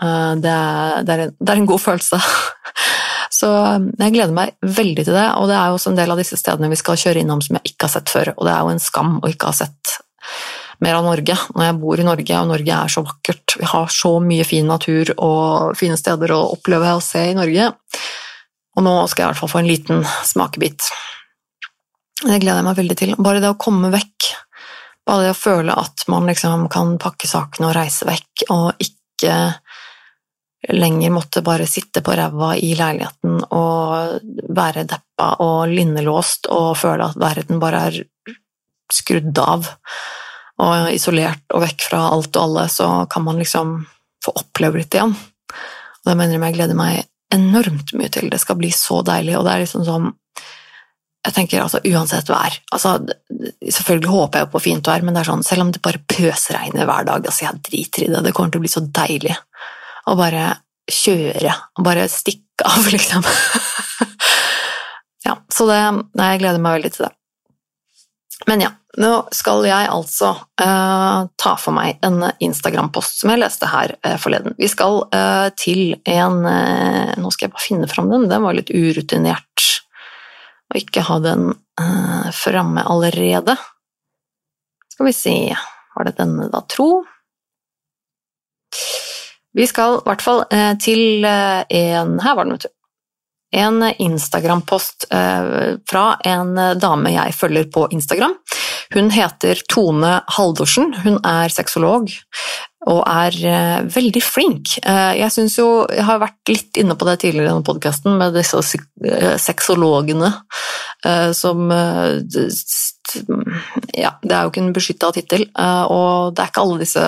[0.00, 2.18] Det er, det, er en, det er, en, god følelse.
[3.38, 6.20] Så jeg gleder meg veldig til det, og det er jo også en del av
[6.20, 8.62] disse stedene vi skal kjøre innom som jeg ikke har sett før, og det er
[8.62, 9.94] jo en skam å ikke ha sett
[10.82, 13.56] mer av Norge når jeg bor i Norge, og Norge er så vakkert.
[13.60, 17.70] Vi har så mye fin natur og fine steder å oppleve og se i Norge.
[18.74, 20.88] Og nå skal jeg i hvert fall få en liten smakebit.
[22.24, 23.14] Det gleder jeg meg veldig til.
[23.22, 24.30] Bare det å komme vekk.
[25.04, 29.34] Bare det å føle at man liksom kan pakke sakene og reise vekk, og ikke
[30.72, 34.20] lenger måtte bare sitte på ræva i leiligheten og
[34.56, 37.98] være deppa og linnelåst og føle at verden bare er
[38.92, 39.68] skrudd av
[40.64, 43.76] og isolert og vekk fra alt og alle, så kan man liksom
[44.24, 45.14] få oppleve litt igjen.
[45.14, 47.02] Og det mener jeg jeg gleder meg
[47.34, 48.28] enormt mye til.
[48.30, 50.12] Det skal bli så deilig, og det er liksom sånn
[51.24, 52.98] jeg tenker altså Uansett vær altså,
[53.64, 56.84] Selvfølgelig håper jeg på fint vær, men det er sånn, selv om det bare pøsregner
[56.84, 58.20] hver dag altså Jeg driter i det.
[58.26, 59.32] Det kommer til å bli så deilig
[60.10, 60.46] å bare
[60.90, 63.24] kjøre og bare stikke av, liksom.
[65.26, 65.82] ja, så det
[66.14, 67.12] Nei, jeg gleder meg veldig til det.
[68.50, 73.68] Men ja, nå skal jeg altså uh, ta for meg en Instagram-post som jeg leste
[73.70, 74.56] her uh, forleden.
[74.58, 78.72] Vi skal uh, til en Nå skal jeg bare finne fram den, den var litt
[78.74, 79.68] urutinert
[80.70, 81.52] å ikke ha den
[82.34, 83.56] framme allerede.
[84.92, 85.34] Skal vi se
[85.94, 87.04] Var det denne, da, tro?
[89.54, 90.40] Vi skal i hvert fall
[90.82, 92.72] til en Her var den, vet du
[93.54, 98.34] en Instagram-post eh, fra en dame jeg følger på Instagram.
[98.94, 100.90] Hun heter Tone Haldorsen.
[101.04, 102.10] Hun er sexolog
[102.90, 104.76] og er eh, veldig flink.
[104.84, 108.18] Eh, jeg syns jo Jeg har vært litt inne på det tidligere i denne podkasten
[108.20, 108.60] med disse
[109.40, 110.32] sexologene
[111.36, 111.68] som
[113.92, 115.44] Ja, det er jo ikke en beskytta tittel,
[115.92, 117.02] og det er ikke alle disse,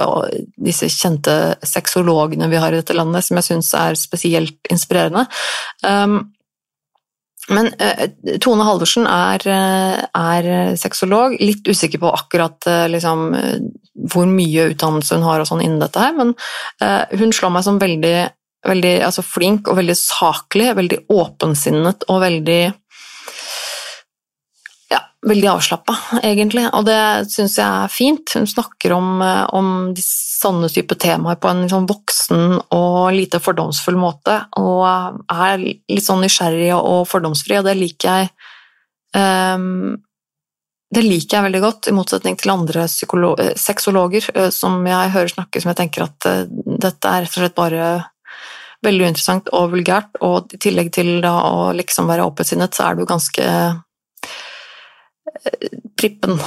[0.68, 5.24] disse kjente sexologene vi har i dette landet som jeg syns er spesielt inspirerende.
[7.52, 8.06] Men uh,
[8.42, 10.48] Tone Halvorsen er, uh, er,
[10.80, 11.36] sexolog.
[11.40, 13.28] Litt usikker på akkurat uh, liksom,
[14.10, 16.34] hvor mye utdannelse hun har og sånn innen dette her, men
[17.16, 18.16] hun slår meg som veldig,
[18.68, 22.60] veldig altså flink og veldig saklig, veldig åpensinnet og veldig
[25.26, 27.00] veldig avslappa, egentlig, og det
[27.32, 28.34] syns jeg er fint.
[28.36, 29.20] Hun snakker om,
[29.58, 34.84] om de sånne type temaer på en liksom voksen og lite fordomsfull måte, og
[35.32, 38.30] er litt sånn nysgjerrig og fordomsfri, og det liker jeg
[39.58, 39.96] um,
[40.94, 45.72] det liker jeg veldig godt, i motsetning til andre sexologer som jeg hører snakke, som
[45.72, 47.88] jeg tenker at dette er rett og slett bare
[48.86, 53.02] veldig uinteressant og vulgært, og i tillegg til å liksom være åpensinnet, så er du
[53.08, 53.48] ganske
[55.98, 56.38] prippen,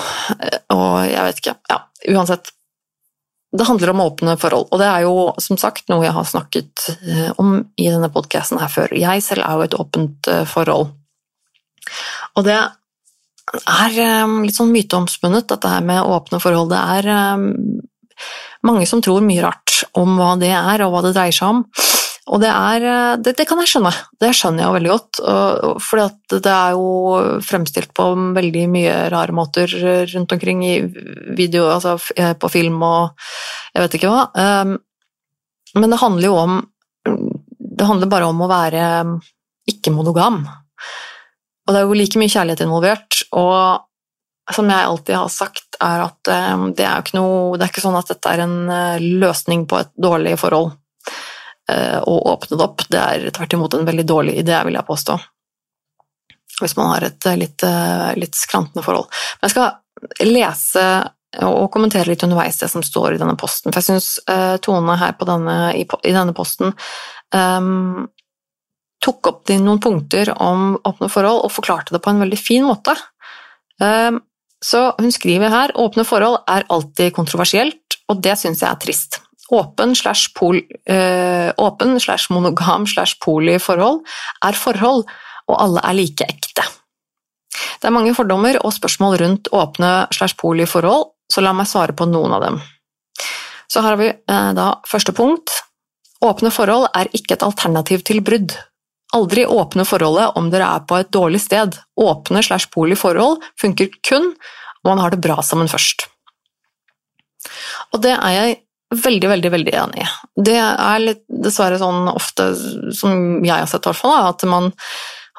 [0.74, 1.84] og jeg vet ikke Ja,
[2.16, 2.52] uansett.
[3.50, 6.84] Det handler om åpne forhold, og det er jo som sagt noe jeg har snakket
[7.42, 8.94] om i denne podkasten her før.
[8.94, 10.92] Jeg selv er jo et åpent forhold.
[12.38, 13.98] Og det er
[14.46, 16.70] litt sånn myteomspunnet, dette her med åpne forhold.
[16.70, 17.10] Det er
[18.70, 21.64] mange som tror mye rart om hva det er, og hva det dreier seg om.
[22.30, 22.84] Og det, er,
[23.18, 25.20] det, det kan jeg skjønne, det skjønner jeg veldig godt.
[25.82, 29.72] For det er jo fremstilt på veldig mye rare måter
[30.12, 30.76] rundt omkring i
[31.38, 31.96] video, altså
[32.38, 33.26] på film og
[33.74, 34.22] jeg vet ikke hva.
[35.74, 36.56] Men det handler jo om
[37.80, 38.86] Det handler bare om å være
[39.72, 40.42] ikke-monogam.
[41.66, 43.22] Og det er jo like mye kjærlighet involvert.
[43.40, 47.72] Og som jeg alltid har sagt, er at det er jo ikke noe Det er
[47.72, 48.58] ikke sånn at dette er en
[49.22, 50.76] løsning på et dårlig forhold
[51.70, 52.86] å åpne det opp.
[52.90, 55.18] Det er tvert imot en veldig dårlig idé, vil jeg påstå.
[56.60, 57.64] Hvis man har et litt,
[58.20, 59.08] litt skrantende forhold.
[59.40, 60.86] Men jeg skal lese
[61.46, 63.72] og kommentere litt underveis det som står i denne posten.
[63.72, 66.74] For jeg syns uh, Tone her denne, i, i, denne posten
[67.36, 68.08] um,
[69.04, 72.98] tok opp noen punkter om åpne forhold og forklarte det på en veldig fin måte.
[73.80, 74.20] Um,
[74.66, 79.22] så hun skriver her åpne forhold er alltid kontroversielt, og det syns jeg er trist.
[79.50, 84.04] Øh, åpen slash monogam slash poli forhold
[84.46, 85.04] er forhold,
[85.48, 86.64] og alle er like ekte.
[87.82, 91.94] Det er mange fordommer og spørsmål rundt åpne slash poli forhold, så la meg svare
[91.94, 92.62] på noen av dem.
[93.70, 95.50] Så har vi øh, da første punkt.
[96.22, 98.54] Åpne forhold er ikke et alternativ til brudd.
[99.16, 101.78] Aldri åpne forholdet om dere er på et dårlig sted.
[101.98, 104.34] Åpne slash poli forhold funker kun
[104.84, 106.06] om man har det bra sammen først.
[107.94, 108.58] Og det er jeg
[108.96, 110.08] veldig, veldig veldig enig.
[110.36, 112.52] Det er litt, dessverre sånn ofte,
[112.96, 114.72] som jeg har sett i hvert fall, at man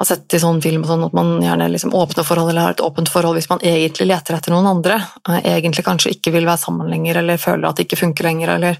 [0.01, 2.81] har sett i sånn film sånn at man gjerne liksom åpner forhold eller har et
[2.81, 4.97] åpent forhold hvis man egentlig leter etter noen andre,
[5.43, 8.55] egentlig kanskje ikke vil være sammen lenger eller føler at det ikke funker lenger.
[8.55, 8.79] Eller,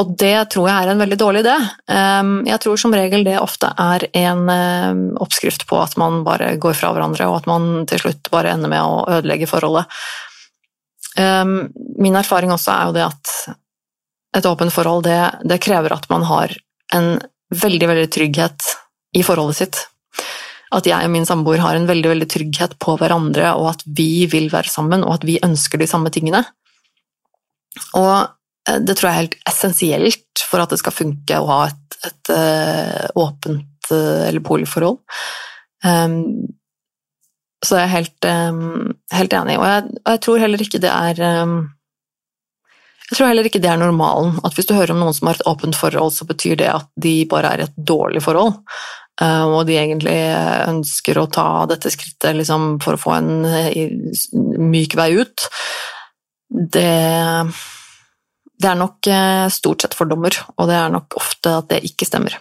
[0.00, 1.54] og det tror jeg er en veldig dårlig idé.
[1.94, 6.56] Ehm, jeg tror som regel det ofte er en ehm, oppskrift på at man bare
[6.62, 9.86] går fra hverandre, og at man til slutt bare ender med å ødelegge forholdet.
[11.20, 11.68] Ehm,
[12.02, 13.36] min erfaring også er jo det at
[14.36, 16.52] et åpent forhold, det, det krever at man har
[16.96, 17.16] en
[17.54, 18.72] veldig, veldig trygghet
[19.16, 19.82] i forholdet sitt.
[20.74, 24.26] At jeg og min samboer har en veldig, veldig trygghet på hverandre, og at vi
[24.30, 26.42] vil være sammen, og at vi ønsker de samme tingene.
[27.96, 28.12] Og
[28.68, 31.98] eh, det tror jeg er helt essensielt for at det skal funke å ha et,
[32.06, 35.00] et uh, åpent uh, eller poliforhold.
[35.86, 36.46] Um,
[37.64, 40.92] så jeg er helt, um, helt enig, og jeg, og jeg, tror heller ikke det
[40.92, 41.56] er um,
[43.06, 44.40] jeg tror heller ikke det er normalen.
[44.42, 46.88] At hvis du hører om noen som har et åpent forhold, så betyr det at
[46.98, 48.56] de bare er i et dårlig forhold.
[49.22, 50.16] Eh, og de egentlig
[50.66, 53.94] ønsker å ta dette skrittet liksom, for å få en eh,
[54.34, 55.46] myk vei ut.
[56.50, 56.90] Det,
[58.58, 62.10] det er nok eh, stort sett fordommer, og det er nok ofte at det ikke
[62.10, 62.36] stemmer.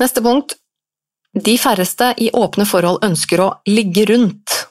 [0.00, 0.56] Neste punkt.
[1.38, 4.62] De færreste i åpne forhold ønsker å ligge rundt.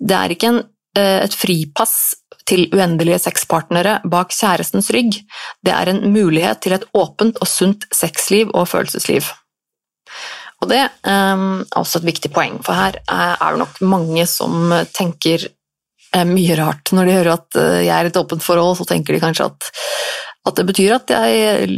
[0.00, 0.62] Det er ikke en,
[0.96, 2.14] et fripass
[2.48, 5.16] til uendelige sexpartnere bak kjærestens rygg,
[5.64, 9.30] det er en mulighet til et åpent og sunt sexliv og følelsesliv.
[10.62, 14.72] Og det ehm, er også et viktig poeng, for her er det nok mange som
[14.96, 16.92] tenker eh, mye rart.
[16.94, 19.48] Når de hører at eh, jeg er i et åpent forhold, så tenker de kanskje
[19.50, 19.68] at,
[20.48, 21.68] at det betyr at jeg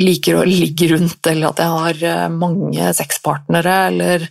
[0.00, 4.26] liker å ligge rundt, eller at jeg har eh, mange sexpartnere, eller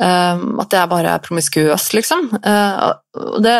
[0.00, 2.30] um, at jeg bare er promiskuøs, liksom.
[2.40, 2.94] Uh,
[3.44, 3.58] det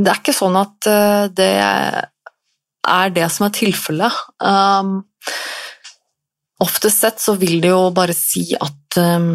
[0.00, 4.20] det er ikke sånn at eh, det er det som er tilfellet.
[4.40, 5.00] Um,
[6.64, 9.34] oftest sett så vil det jo bare si at um,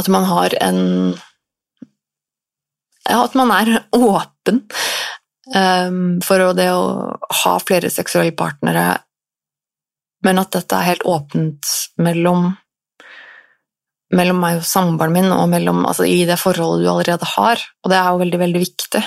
[0.00, 0.80] at man har en
[3.08, 4.62] Ja, at man er åpen
[5.52, 9.02] um, for det å ha flere seksuelle partnere,
[10.24, 11.66] men at dette er helt åpent
[12.00, 12.52] mellom
[14.16, 17.64] mellom meg og samboeren min, og mellom, altså, i det forholdet du allerede har.
[17.82, 19.02] Og det er jo veldig, veldig viktig.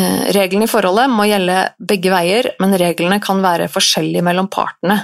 [0.00, 1.56] Eh, reglene i forholdet må gjelde
[1.90, 4.96] begge veier, men reglene kan være forskjellige mellom partene.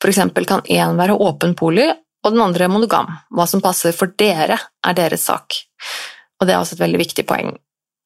[0.00, 1.88] For eksempel kan én være åpen poli,
[2.22, 3.10] og den andre monogam.
[3.34, 5.58] Hva som passer for dere, er deres sak.
[6.40, 7.52] Og det er også et veldig viktig poeng,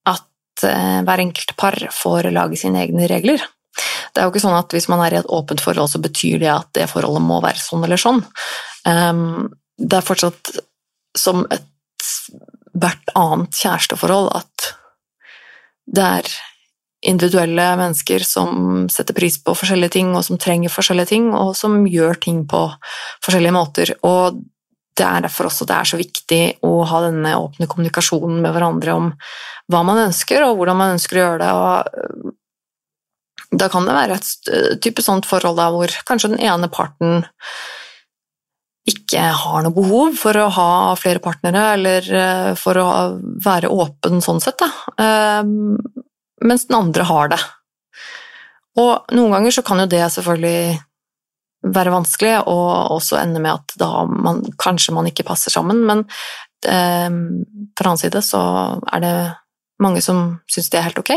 [0.08, 3.44] at eh, hver enkelt par får lage sine egne regler.
[4.16, 6.40] Det er jo ikke sånn at hvis man er i et åpent forhold, så betyr
[6.40, 8.22] det at det forholdet må være sånn eller sånn.
[8.88, 10.54] Ehm, det er fortsatt
[11.16, 11.66] som et
[12.76, 14.70] hvert annet kjæresteforhold at
[15.96, 16.30] det er
[17.06, 21.84] individuelle mennesker som setter pris på forskjellige ting, og som trenger forskjellige ting, og som
[21.86, 22.62] gjør ting på
[23.24, 23.92] forskjellige måter.
[24.08, 24.40] Og
[24.96, 28.96] det er derfor også det er så viktig å ha denne åpne kommunikasjonen med hverandre
[28.96, 29.12] om
[29.70, 31.52] hva man ønsker, og hvordan man ønsker å gjøre det.
[31.52, 32.35] Og
[33.58, 37.24] da kan det være et type sånt forhold da, hvor kanskje den ene parten
[38.86, 42.88] ikke har noe behov for å ha flere partnere, eller eh, for å
[43.42, 44.68] være åpen sånn sett, da.
[45.02, 45.74] Ehm,
[46.46, 47.40] mens den andre har det.
[48.78, 50.76] Og noen ganger så kan jo det selvfølgelig
[51.76, 56.04] være vanskelig, og også ende med at da man, kanskje man ikke passer sammen, men
[56.68, 57.10] eh,
[57.74, 58.42] fra annen side så
[58.86, 59.16] er det
[59.82, 61.14] mange som syns det er helt ok.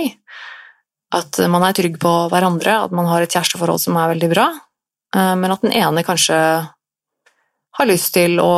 [1.16, 4.50] At man er trygg på hverandre, at man har et kjæresteforhold som er veldig bra,
[5.16, 6.38] eh, men at den ene kanskje
[7.80, 8.52] har lyst til å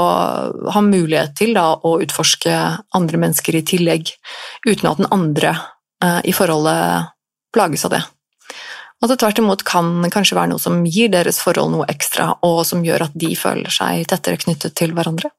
[0.73, 2.55] ha mulighet til da, å utforske
[2.97, 4.09] andre mennesker i tillegg,
[4.65, 5.53] uten at den andre
[6.03, 7.11] eh, i forholdet
[7.53, 8.01] plages av det.
[9.01, 12.63] At det tvert imot kan kanskje være noe som gir deres forhold noe ekstra, og
[12.69, 15.31] som gjør at de føler seg tettere knyttet til hverandre.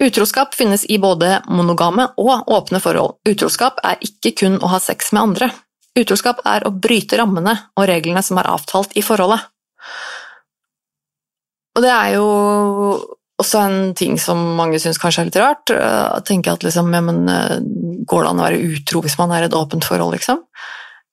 [0.00, 3.18] Utroskap finnes i både monogame og åpne forhold.
[3.28, 5.50] Utroskap er ikke kun å ha sex med andre.
[5.98, 9.42] Utroskap er å bryte rammene og reglene som er avtalt i forholdet.
[11.76, 12.28] Og det er jo
[13.40, 15.72] også en ting som mange syns kanskje er litt rart.
[15.72, 17.60] Jeg å tenke at liksom, ja, men eh,
[18.08, 20.42] går det an å være utro hvis man er i et åpent forhold, liksom?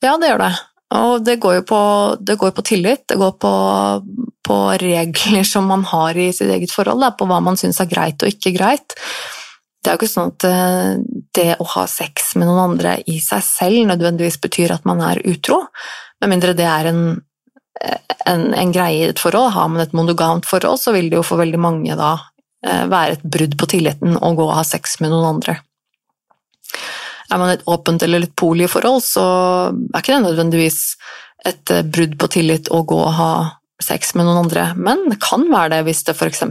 [0.04, 0.54] Ja, det gjør det.
[0.98, 1.82] Og det går jo på,
[2.24, 3.54] det går på tillit, det går på,
[4.48, 7.92] på, regler som man har i sitt eget forhold, da, på hva man syns er
[7.92, 8.96] greit og ikke greit.
[9.84, 10.94] Det er jo ikke sånn at eh,
[11.38, 15.22] det å ha sex med noen andre i seg selv nødvendigvis betyr at man er
[15.28, 15.62] utro,
[16.22, 17.02] med mindre det er en,
[18.26, 19.52] en, en greie i et forhold.
[19.54, 22.16] Har man et monogamt forhold, så vil det jo for veldig mange da
[22.66, 25.60] eh, være et brudd på tilliten å gå og ha sex med noen andre.
[27.28, 29.28] Er man et åpent eller litt forhold, så
[29.70, 30.82] er ikke det nødvendigvis
[31.46, 33.32] et eh, brudd på tillit å gå og ha
[33.84, 36.44] sex med noen andre, men det kan være det hvis det f.eks.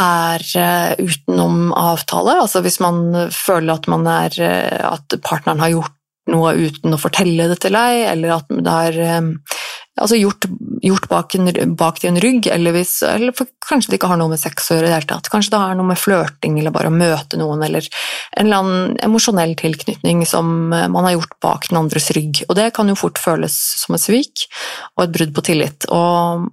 [0.00, 5.74] er eh, utenom avtale, altså hvis man føler at, man er, eh, at partneren har
[5.74, 5.96] gjort
[6.30, 9.00] noe uten å fortelle det til deg, eller at det er
[10.00, 10.46] altså gjort,
[10.82, 13.36] gjort bak, en, bak til en rygg, eller, hvis, eller
[13.66, 15.30] kanskje det ikke har noe med sex å gjøre i det hele tatt.
[15.32, 18.98] Kanskje det har noe med flørting eller bare å møte noen, eller en eller annen
[19.04, 22.42] emosjonell tilknytning som man har gjort bak den andres rygg.
[22.48, 24.46] Og det kan jo fort føles som et svik
[24.96, 26.48] og et brudd på tillit og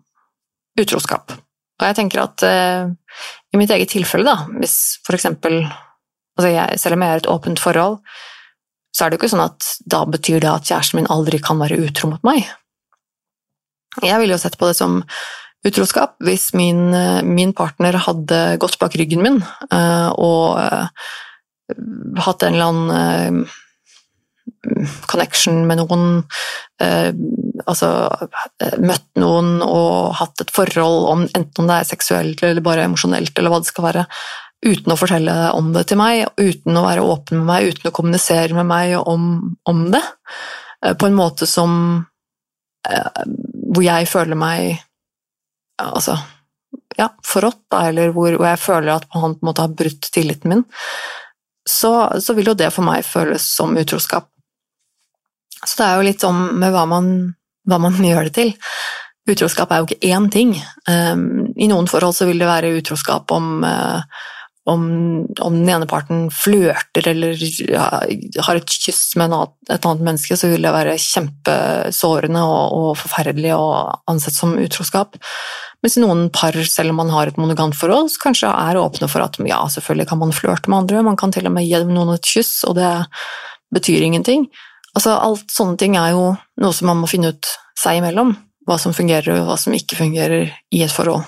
[0.78, 1.34] utroskap.
[1.78, 2.90] Og jeg tenker at uh,
[3.54, 5.62] i mitt eget tilfelle, da, hvis for eksempel
[6.38, 7.96] altså jeg, Selv om jeg er et åpent forhold,
[8.94, 11.58] så er det jo ikke sånn at da betyr det at kjæresten min aldri kan
[11.58, 12.46] være utro mot meg.
[14.06, 15.02] Jeg ville jo sett på det som
[15.68, 16.92] utroskap hvis min,
[17.28, 19.40] min partner hadde gått bak ryggen min
[19.74, 21.08] uh, og uh,
[22.24, 23.56] hatt en eller annen uh,
[25.12, 26.22] connection med noen,
[27.68, 27.88] altså
[28.80, 33.34] møtt noen og hatt et forhold, om, enten om det er seksuelt eller bare emosjonelt,
[33.36, 34.06] eller hva det skal være,
[34.64, 37.96] uten å fortelle om det til meg, uten å være åpen med meg, uten å
[38.00, 39.28] kommunisere med meg om,
[39.68, 40.04] om det,
[40.96, 41.76] på en måte som
[42.88, 44.78] hvor jeg føler meg
[45.82, 46.18] altså,
[46.98, 50.54] ja, forrådt, eller hvor, hvor, jeg føler at han på en måte har brutt tilliten
[50.54, 50.64] min,
[51.68, 51.92] så,
[52.24, 54.30] så, vil jo det for meg føles som utroskap.
[55.64, 57.12] Så det er jo litt sånn med hva man,
[57.68, 58.56] hva man gjør det til.
[59.28, 60.56] Utroskap er jo ikke én ting.
[60.88, 64.00] Um, I noen forhold så vil det være utroskap om uh,
[64.68, 64.82] om,
[65.40, 67.40] om, den ene parten flørter eller
[67.72, 67.86] ja,
[68.44, 72.90] har et kyss med annet, et annet menneske, så vil det være kjempesårende og, og,
[73.00, 75.16] forferdelig og ansett som utroskap.
[75.86, 79.24] Mens noen par, selv om man har et monogant forhold, så kanskje er åpne for
[79.24, 82.16] at ja, selvfølgelig kan man flørte med andre, man kan til og med gi noen
[82.18, 82.92] et kyss, og det
[83.74, 84.50] betyr ingenting.
[84.98, 88.36] Altså, alt sånne ting er jo noe som man må finne ut seg imellom,
[88.68, 91.24] hva som fungerer og hva som ikke fungerer i et forhold.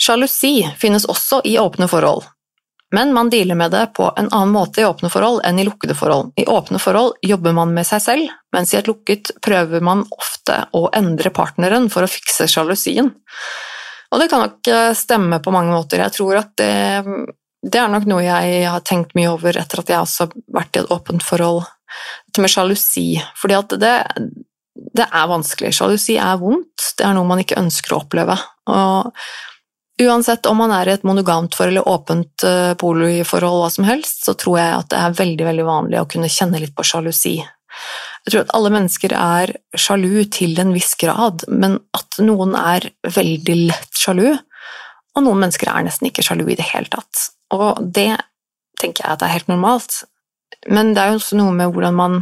[0.00, 2.24] Sjalusi finnes også i åpne forhold,
[2.94, 5.96] men man dealer med det på en annen måte i åpne forhold enn i lukkede
[5.98, 6.30] forhold.
[6.38, 10.60] I åpne forhold jobber man med seg selv, mens i et lukket prøver man ofte
[10.76, 13.10] å endre partneren for å fikse sjalusien.
[14.14, 16.04] Og det kan nok eh, stemme på mange måter.
[16.04, 17.02] Jeg tror at det,
[17.66, 20.78] det er nok noe jeg har tenkt mye over etter at jeg også har vært
[20.78, 21.66] i et åpent forhold.
[22.28, 23.08] Dette med sjalusi.
[23.40, 23.96] Fordi at det,
[24.94, 25.74] det er vanskelig.
[25.74, 26.92] Sjalusi er vondt.
[26.94, 28.38] Det er noe man ikke ønsker å oppleve.
[28.70, 29.10] Og
[30.02, 34.26] Uansett om man er i et monogamt forhold eller åpent uh, poliforhold, hva som helst,
[34.26, 37.38] så tror jeg at det er veldig veldig vanlig å kunne kjenne litt på sjalusi.
[38.26, 42.90] Jeg tror at alle mennesker er sjalu til en viss grad, men at noen er
[43.06, 44.34] veldig lett sjalu,
[45.16, 47.28] og noen mennesker er nesten ikke sjalu i det hele tatt.
[47.56, 48.10] Og det
[48.80, 50.02] tenker jeg at er helt normalt.
[50.68, 52.18] Men det er jo også noe med hvordan man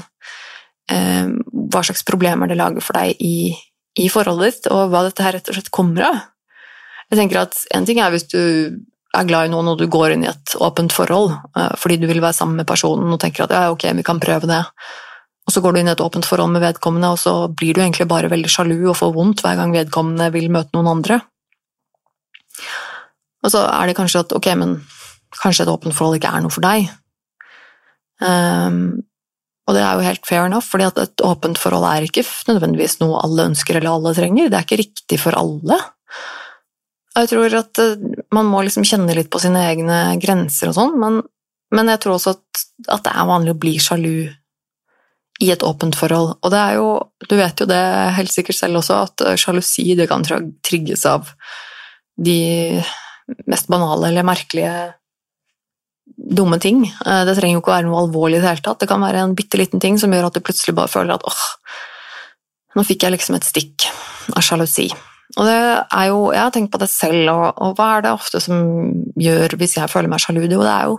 [0.92, 1.26] eh,
[1.72, 3.54] Hva slags problemer det lager for deg i,
[3.98, 6.20] i forholdet ditt, og hva dette her rett og slett kommer av.
[7.14, 8.40] Jeg tenker at En ting er hvis du
[9.14, 12.08] er glad i noen og du går inn i et åpent forhold eh, fordi du
[12.10, 14.58] vil være sammen med personen og tenker at ja, ok, vi kan prøve det.
[15.46, 17.82] Og så går du inn i et åpent forhold med vedkommende, og så blir du
[17.84, 21.20] egentlig bare veldig sjalu og får vondt hver gang vedkommende vil møte noen andre.
[23.44, 24.78] Og så er det kanskje at ok, men
[25.36, 26.88] kanskje et åpent forhold ikke er noe for deg.
[28.24, 29.04] Um,
[29.68, 32.98] og det er jo helt fair enough, fordi at et åpent forhold er ikke nødvendigvis
[33.02, 34.48] noe alle ønsker eller alle trenger.
[34.48, 35.78] Det er ikke riktig for alle.
[37.14, 40.96] Jeg tror at eh, man må liksom kjenne litt på sine egne grenser og sånn,
[41.00, 41.20] men,
[41.74, 44.16] men, jeg tror også at, at, det er vanlig å bli sjalu
[45.42, 46.36] i et åpent forhold.
[46.42, 46.88] Og det er jo,
[47.26, 47.84] du vet jo det
[48.18, 51.30] helt sikkert selv også, at eh, sjalusi det kan trigges av
[52.14, 52.82] de
[53.50, 54.74] mest banale eller merkelige
[56.14, 56.84] dumme ting.
[56.86, 58.82] Eh, det trenger jo ikke å være noe alvorlig i det hele tatt.
[58.82, 61.26] Det kan være en bitte liten ting som gjør at du plutselig bare føler at
[61.30, 61.42] åh,
[62.74, 63.90] nå fikk jeg liksom et stikk
[64.34, 64.90] av sjalusi.
[65.34, 68.12] Og det er jo, Jeg har tenkt på det selv, og, og, hva er det
[68.14, 68.58] ofte som
[69.18, 70.44] gjør hvis jeg føler meg sjalu?
[70.44, 70.98] Jo, det er jo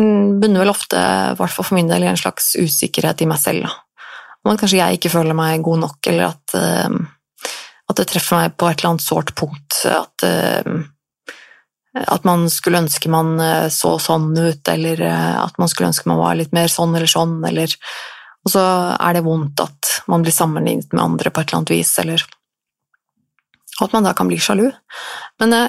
[0.00, 0.08] En
[0.40, 3.42] bunner vel ofte, i hvert fall for min del, i en slags usikkerhet i meg
[3.42, 3.68] selv.
[4.44, 6.96] Om at kanskje jeg ikke føler meg god nok, eller at, uh,
[7.90, 9.78] at det treffer meg på et eller annet sårt punkt.
[9.88, 15.92] At, uh, at man skulle ønske man eh, så sånn ut, eller at man skulle
[15.92, 17.70] ønske man var litt mer sånn eller sånn, eller
[18.44, 18.64] Og så
[18.98, 22.24] er det vondt at man blir sammenlignet med andre på et eller annet vis, eller
[23.80, 24.68] og at man da kan bli sjalu.
[25.42, 25.68] Men uh,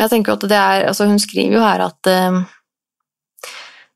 [0.00, 2.40] jeg tenker at det er altså Hun skriver jo her at uh,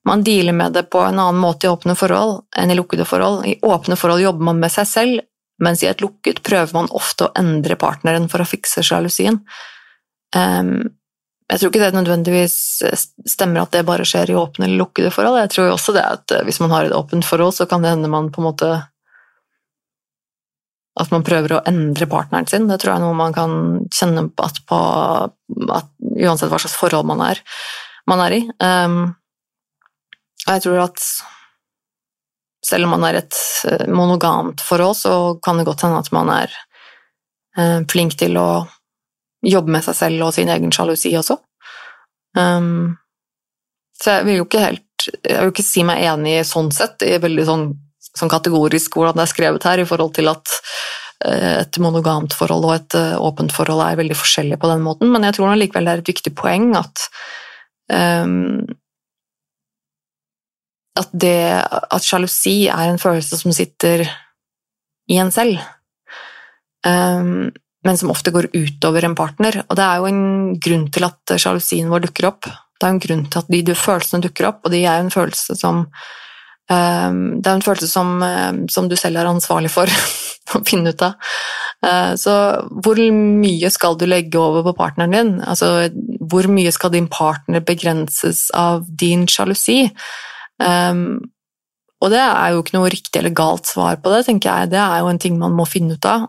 [0.05, 3.47] man dealer med det på en annen måte i åpne forhold enn i lukkede forhold.
[3.49, 5.23] I åpne forhold jobber man med seg selv,
[5.65, 9.41] mens i et lukket prøver man ofte å endre partneren for å fikse sjalusien.
[10.37, 10.93] Um,
[11.49, 12.57] jeg tror ikke det nødvendigvis
[13.29, 15.39] stemmer at det bare skjer i åpne eller lukkede forhold.
[15.43, 18.09] Jeg tror også det at hvis man har et åpent forhold, så kan det hende
[18.13, 18.71] man på en måte
[21.01, 22.69] at man prøver å endre partneren sin.
[22.71, 23.55] Det tror jeg er noe man kan
[23.95, 24.79] kjenne på at, på,
[25.75, 27.41] at uansett hva slags forhold man er,
[28.11, 28.43] man er i.
[28.63, 29.01] Um,
[30.45, 31.03] jeg tror at
[32.65, 35.15] selv om man er et eh, monogamt forhold, så
[35.45, 36.53] kan det godt hende at man er
[37.59, 38.49] uh, flink til å
[39.45, 41.37] jobbe med seg selv og sin egen sjalusi også.
[42.39, 42.97] Um,
[44.01, 47.19] så jeg vil jo ikke helt Jeg vil ikke si meg enig sånn sett, i
[47.21, 47.65] veldig sånn
[48.19, 50.55] sånn kategorisk hvordan det er skrevet her, i forhold til at
[51.27, 55.11] eh, et monogamt forhold og et eh, åpent forhold er veldig forskjellige på den måten,
[55.13, 57.09] men jeg tror likevel det er et viktig poeng at
[57.93, 58.65] um,
[60.95, 64.05] at det at sjalusi er en følelse som sitter
[65.11, 65.59] i en selv,
[66.87, 67.51] um,
[67.85, 69.59] men som ofte går utover en partner.
[69.67, 72.47] Og det er jo en grunn til at sjalusien vår dukker opp.
[72.47, 75.59] Det er en grunn til at de følelsene dukker opp, og de er en følelse
[75.59, 75.83] som
[76.69, 79.91] det er en følelse som, ehm, som, du selv er ansvarlig for
[80.57, 81.19] å finne ut av.
[81.85, 82.35] Eh, så
[82.73, 85.35] hvor mye skal du legge over på partneren din?
[85.45, 85.91] Altså,
[86.25, 89.91] hvor mye skal din partner begrenses av din sjalusi?
[90.63, 91.21] Um,
[92.01, 94.73] og det er jo ikke noe riktig eller galt svar på det, tenker jeg.
[94.73, 96.27] Det er jo en ting man må finne ut av.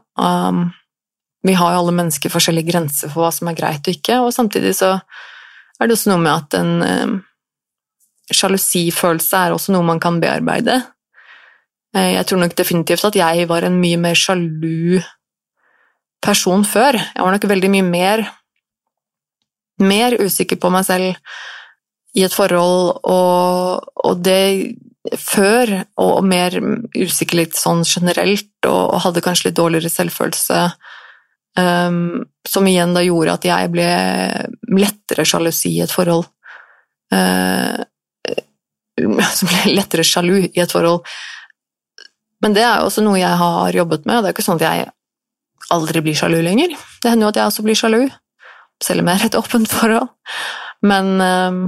[1.46, 4.32] Vi har jo alle mennesker forskjellige grenser for hva som er greit og ikke, og
[4.34, 7.20] samtidig så er det også noe med at en
[8.34, 10.80] sjalusifølelse er også noe man kan bearbeide.
[11.96, 15.02] Eh, jeg tror nok definitivt at jeg var en mye mer sjalu
[16.26, 16.98] person før.
[16.98, 18.26] Jeg var nok veldig mye mer,
[19.84, 21.14] mer usikker på meg selv
[22.16, 24.76] i et forhold, og, og det
[25.20, 25.72] før,
[26.02, 26.56] og mer
[26.96, 30.62] usikker litt sånn generelt, og, og hadde kanskje litt dårligere selvfølelse,
[31.60, 33.90] um, som igjen da gjorde at jeg ble
[34.80, 36.26] lettere sjalusi i et forhold.
[37.14, 37.84] Uh,
[39.38, 41.06] som blir lettere sjalu i et forhold.
[42.44, 44.60] Men det er jo også noe jeg har jobbet med, og det er ikke sånn
[44.62, 44.92] at jeg
[45.74, 46.76] aldri blir sjalu lenger.
[47.02, 48.04] Det hender jo at jeg også blir sjalu,
[48.84, 50.12] selv om jeg er et åpent forhold.
[50.86, 51.60] Men øh,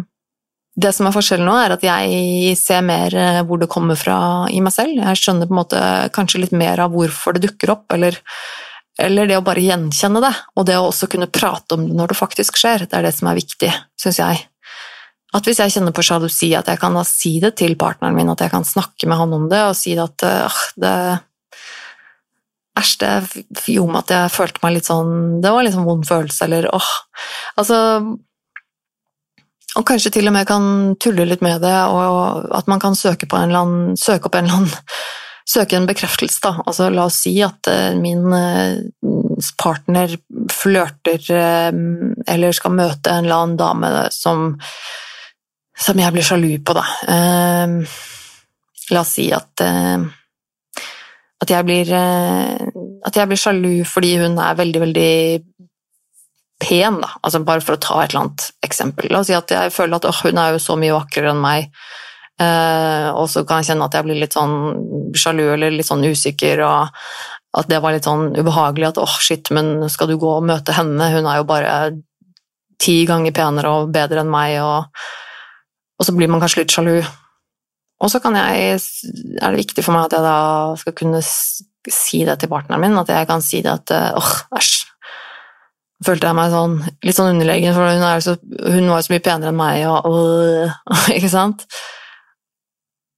[0.78, 4.20] det som er forskjellen nå, er at jeg ser mer uh, hvor det kommer fra
[4.54, 5.00] i meg selv.
[5.00, 5.80] Jeg skjønner på en måte
[6.14, 8.20] kanskje litt mer av hvorfor det dukker opp, eller,
[9.02, 12.14] eller det å bare gjenkjenne det, og det å også kunne prate om det når
[12.14, 12.86] det faktisk skjer.
[12.86, 14.44] Det er det som er viktig, syns jeg.
[15.36, 18.30] At hvis jeg kjenner på sjalusi, at jeg kan da si det til partneren min,
[18.32, 20.94] at jeg kan snakke med han om det og si at øh, det
[22.78, 25.88] Æsj, det gjorde meg at jeg følte meg litt sånn Det var en litt sånn
[25.88, 26.90] vond følelse, eller åh
[27.58, 27.78] Altså
[29.80, 30.68] Og kanskje til og med kan
[31.02, 34.38] tulle litt med det, og at man kan søke, på en eller annen, søke opp
[34.38, 34.78] en eller annen
[35.48, 36.54] søke en bekreftelse, da.
[36.68, 38.82] Altså, la oss si at uh, min uh,
[39.60, 40.18] partner
[40.52, 41.70] flørter uh,
[42.28, 44.50] eller skal møte en eller annen dame som,
[45.78, 46.86] som jeg blir sjalu på, da.
[48.90, 49.62] la oss si at
[51.38, 55.14] at jeg blir at jeg blir sjalu fordi hun er veldig, veldig
[56.58, 57.12] pen, da.
[57.22, 59.12] Altså bare for å ta et eller annet eksempel.
[59.12, 61.70] La oss si at jeg føler at hun er jo så mye vakrere enn meg.
[62.38, 66.06] Uh, og så kan jeg kjenne at jeg blir litt sånn sjalu eller litt sånn
[66.06, 66.92] usikker, og
[67.58, 70.46] at det var litt sånn ubehagelig at åh, oh, shit, men skal du gå og
[70.46, 71.72] møte henne, hun er jo bare
[72.78, 74.92] ti ganger penere og bedre enn meg, og,
[75.98, 77.00] og så blir man kanskje litt sjalu.
[77.98, 80.38] Og så er det viktig for meg at jeg da
[80.78, 84.60] skal kunne si det til partneren min, at jeg kan si det at åh, oh,
[84.60, 84.86] æsj,
[86.06, 86.76] følte jeg meg sånn,
[87.06, 90.10] litt sånn underlegen, for hun, så, hun var jo så mye penere enn meg, og
[90.14, 90.76] øh,
[91.18, 91.66] Ikke sant?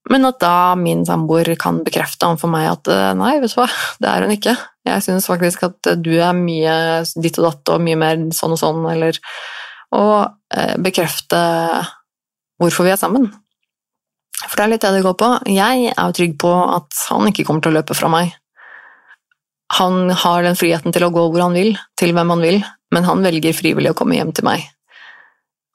[0.09, 3.67] Men at da min samboer kan bekrefte overfor meg at øh, nei, vet du hva,
[4.01, 4.55] det er hun ikke.
[4.87, 6.75] Jeg syns faktisk at du er mye
[7.19, 9.19] ditt og datt og mye mer sånn og sånn, eller
[9.97, 10.15] Og
[10.55, 11.39] øh, bekrefte
[12.59, 13.29] hvorfor vi er sammen.
[14.45, 15.31] For det er litt det det går på.
[15.51, 18.35] Jeg er jo trygg på at han ikke kommer til å løpe fra meg
[19.73, 22.59] han har den friheten til å gå hvor han vil, til hvem han vil,
[22.93, 24.65] men han velger frivillig å komme hjem til meg.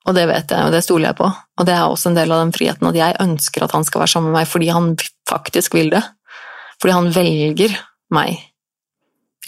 [0.04, 1.28] Og det vet jeg, og det stoler jeg på.
[1.30, 4.02] Og det er også en del av den friheten at jeg ønsker at han skal
[4.02, 4.90] være sammen med meg fordi han
[5.30, 6.02] faktisk vil det.
[6.82, 7.78] Fordi han velger
[8.12, 8.42] meg.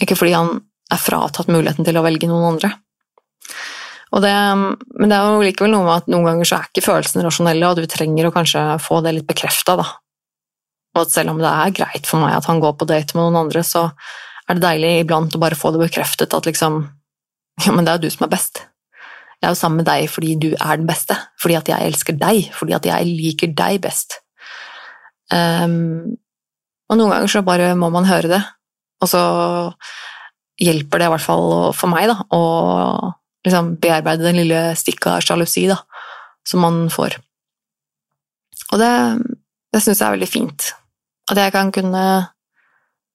[0.01, 0.55] Ikke fordi han
[0.93, 2.71] er fratatt muligheten til å velge noen andre.
[4.17, 4.33] Det,
[4.97, 7.69] men det er jo likevel noe med at noen ganger så er ikke følelsene rasjonelle,
[7.69, 9.85] og du trenger å kanskje få det litt bekrefta, da.
[10.95, 13.27] Og at selv om det er greit for meg at han går på date med
[13.27, 13.89] noen andre, så
[14.47, 16.85] er det deilig iblant å bare få det bekreftet at liksom
[17.65, 18.59] Ja, men det er jo du som er best.
[19.37, 22.17] Jeg er jo sammen med deg fordi du er den beste, fordi at jeg elsker
[22.17, 24.19] deg, fordi at jeg liker deg best.
[25.33, 26.17] Um,
[26.85, 28.41] og noen ganger så bare må man høre det,
[29.01, 29.23] og så
[30.61, 32.43] hjelper det i hvert fall for meg da, å
[33.47, 35.79] liksom bearbeide den lille stikket av sjalusi da,
[36.47, 37.17] som man får.
[38.71, 38.93] Og det,
[39.73, 40.71] det syns jeg er veldig fint.
[41.31, 42.03] At jeg kan kunne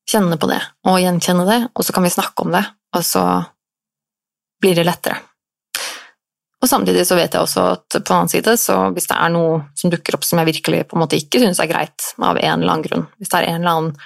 [0.09, 2.65] kjenne på det og gjenkjenne det, og så kan vi snakke om det,
[2.97, 3.27] og så
[4.63, 5.21] blir det lettere.
[6.63, 9.33] Og samtidig så vet jeg også at på den annen side, så hvis det er
[9.35, 12.39] noe som dukker opp som jeg virkelig på en måte ikke syns er greit, av
[12.39, 13.97] en eller annen grunn, hvis det er en eller annen,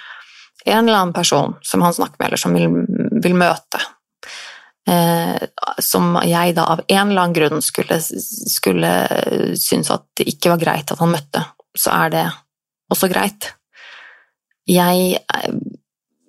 [0.65, 2.73] en eller annen person som han snakker med, eller som vil,
[3.21, 3.83] vil møte,
[5.83, 8.91] som jeg da av en eller annen grunn skulle, skulle
[9.59, 11.41] synes at det ikke var greit at han møtte,
[11.75, 12.25] så er det
[12.93, 13.49] også greit.
[14.67, 15.19] Jeg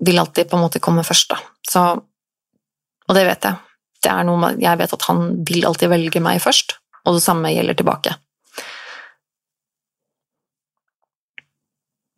[0.06, 1.38] vil alltid på en måte komme først, da.
[1.70, 1.84] Så,
[3.06, 3.62] og det vet jeg.
[4.02, 7.24] Det er noe med, jeg vet at han vil alltid velge meg først, og det
[7.24, 8.14] samme gjelder tilbake.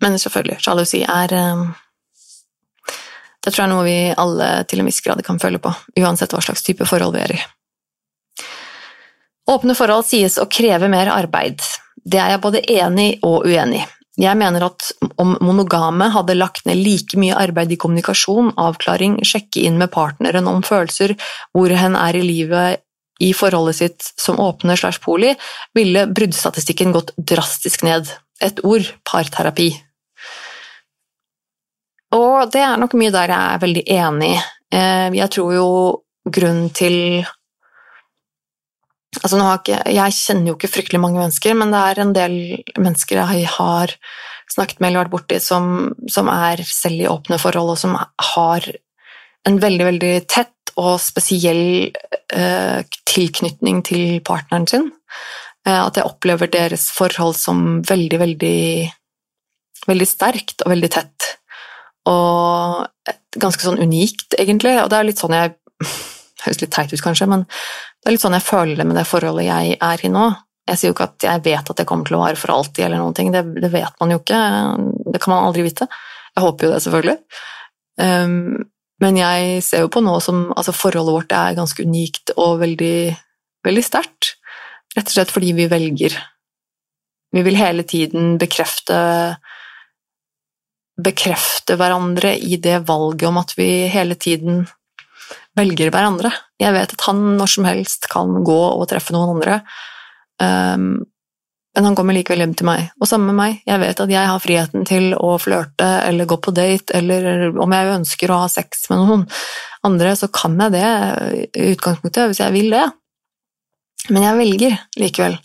[0.00, 1.64] Men selvfølgelig, sjalusi er eh,
[3.40, 6.34] Det tror jeg er noe vi alle til en viss grad kan føle på, uansett
[6.34, 7.40] hva slags type forhold vi er i.
[9.50, 11.64] Åpne forhold sies å kreve mer arbeid.
[12.04, 13.88] Det er jeg både enig og uenig i.
[14.20, 14.90] Jeg mener at
[15.22, 20.48] om monogame hadde lagt ned like mye arbeid i kommunikasjon, avklaring, sjekke inn med partneren
[20.50, 21.14] om følelser,
[21.56, 22.82] hvor hen er i livet
[23.20, 25.32] i forholdet sitt som åpne slash poli,
[25.76, 28.10] ville bruddstatistikken gått drastisk ned.
[28.44, 29.70] Et ord parterapi.
[32.16, 34.32] Og det er nok mye der jeg er veldig enig.
[34.74, 35.68] Eh, jeg tror jo
[36.30, 37.26] grunnen til
[39.20, 42.34] Altså, ikke, jeg kjenner jo ikke fryktelig mange mennesker, men det er en del
[42.78, 43.90] mennesker jeg har
[44.54, 45.64] snakket med eller vært borti som,
[46.06, 48.68] som er selv i åpne forhold, og som har
[49.48, 54.88] en veldig, veldig tett og spesiell eh, tilknytning til partneren sin.
[55.66, 58.62] Eh, at jeg opplever deres forhold som veldig, veldig,
[59.90, 61.30] veldig sterkt og veldig tett.
[62.08, 64.76] Og ganske sånn unikt, egentlig.
[64.82, 65.56] Og det er litt sånn jeg
[66.40, 69.02] Høres litt teit ut, kanskje, men det er litt sånn jeg føler det med det
[69.04, 70.22] forholdet jeg er i nå.
[70.70, 72.86] Jeg sier jo ikke at jeg vet at det kommer til å vare for alltid,
[72.86, 73.28] eller noen ting.
[73.34, 74.38] Det, det vet man jo ikke.
[75.12, 75.84] Det kan man aldri vite.
[76.32, 77.16] Jeg håper jo det, selvfølgelig.
[78.00, 78.62] Um,
[79.04, 82.96] men jeg ser jo på nå som altså Forholdet vårt er ganske unikt og veldig,
[83.68, 84.34] veldig sterkt.
[84.96, 86.16] Rett og slett fordi vi velger.
[87.36, 88.96] Vi vil hele tiden bekrefte
[91.04, 94.64] bekrefte hverandre i det valget om at vi hele tiden
[95.58, 96.32] velger hverandre.
[96.60, 99.60] Jeg vet at han når som helst kan gå og treffe noen andre,
[100.42, 100.92] um,
[101.70, 103.58] men han kommer likevel hjem til meg, og sammen med meg.
[103.68, 107.74] Jeg vet at jeg har friheten til å flørte eller gå på date, eller om
[107.76, 109.22] jeg ønsker å ha sex med noen
[109.86, 110.88] andre, så kan jeg det
[111.54, 112.88] i utgangspunktet, hvis jeg vil det.
[114.10, 115.38] Men jeg velger likevel.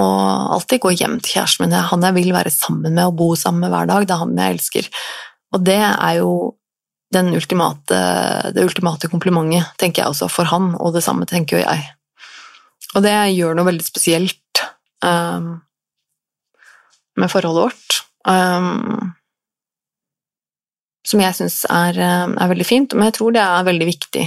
[0.00, 1.72] Og alltid gå hjem til kjæresten min.
[1.74, 4.06] Det er han jeg vil være sammen med og bo sammen med hver dag.
[4.06, 4.88] Det er han jeg elsker.
[5.54, 6.30] Og det er jo
[7.14, 7.98] ultimate,
[8.56, 11.84] det ultimate komplimentet, tenker jeg også, for han, og det samme tenker jo jeg.
[12.94, 14.62] Og det gjør noe veldig spesielt
[15.04, 15.60] um,
[17.14, 18.00] med forholdet vårt.
[18.26, 19.14] Um,
[21.06, 24.24] som jeg syns er, er, veldig fint, men jeg tror det er veldig viktig,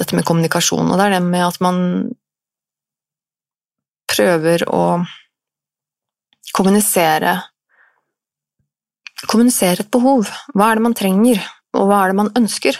[0.00, 0.88] dette med kommunikasjon.
[0.88, 1.80] Og det er det med at man
[4.08, 4.82] prøver å
[6.56, 7.38] kommunisere
[9.28, 10.28] Kommunisere et behov.
[10.54, 11.40] Hva er det man trenger,
[11.74, 12.76] og hva er det man ønsker?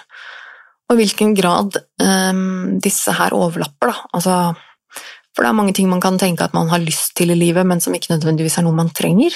[0.86, 4.04] Og hvilken grad um, disse her overlapper, da.
[4.14, 4.36] Altså,
[5.34, 7.66] for det er mange ting man kan tenke at man har lyst til i livet,
[7.66, 9.34] men som ikke nødvendigvis er noe man trenger.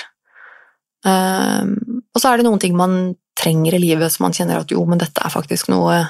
[1.02, 1.74] Um,
[2.14, 4.86] og så er det noen ting man trenger i livet som man kjenner at jo,
[4.86, 6.04] men dette er faktisk noe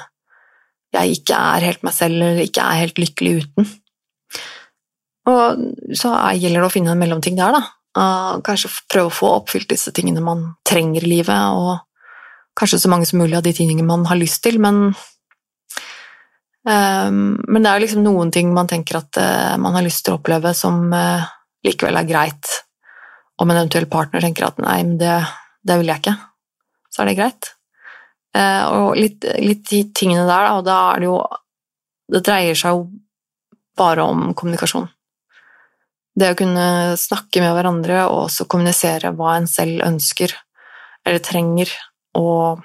[0.93, 3.69] jeg ikke er helt meg selv, eller ikke er helt lykkelig uten.
[5.29, 7.63] Og så gjelder det å finne en mellomting der, da.
[8.43, 11.83] Kanskje prøve å få oppfylt disse tingene man trenger i livet, og
[12.59, 14.89] kanskje så mange som mulig av de tingene man har lyst til, men
[16.67, 20.05] um, Men det er jo liksom noen ting man tenker at uh, man har lyst
[20.05, 21.25] til å oppleve som uh,
[21.65, 22.51] likevel er greit,
[23.41, 25.15] om en eventuell partner tenker at nei, men det,
[25.63, 26.17] det vil jeg ikke,
[26.93, 27.53] så er det greit.
[28.33, 31.21] Uh, og litt, litt de tingene der, da, og da er det jo
[32.13, 32.81] Det dreier seg jo
[33.79, 34.89] bare om kommunikasjon.
[36.13, 36.65] Det å kunne
[36.99, 40.35] snakke med hverandre og også kommunisere hva en selv ønsker
[41.03, 41.71] eller trenger,
[42.15, 42.61] og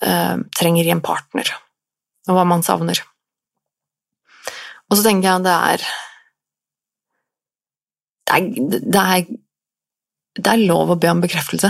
[0.00, 1.50] eh, trenger i en partner,
[2.28, 3.02] og hva man savner.
[4.88, 5.86] Og så tenker jeg det er
[8.24, 8.46] det er,
[8.94, 9.26] det er,
[10.38, 11.68] det er lov å be om bekreftelse.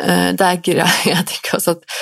[0.00, 2.00] Eh, det er greit Jeg tenker også at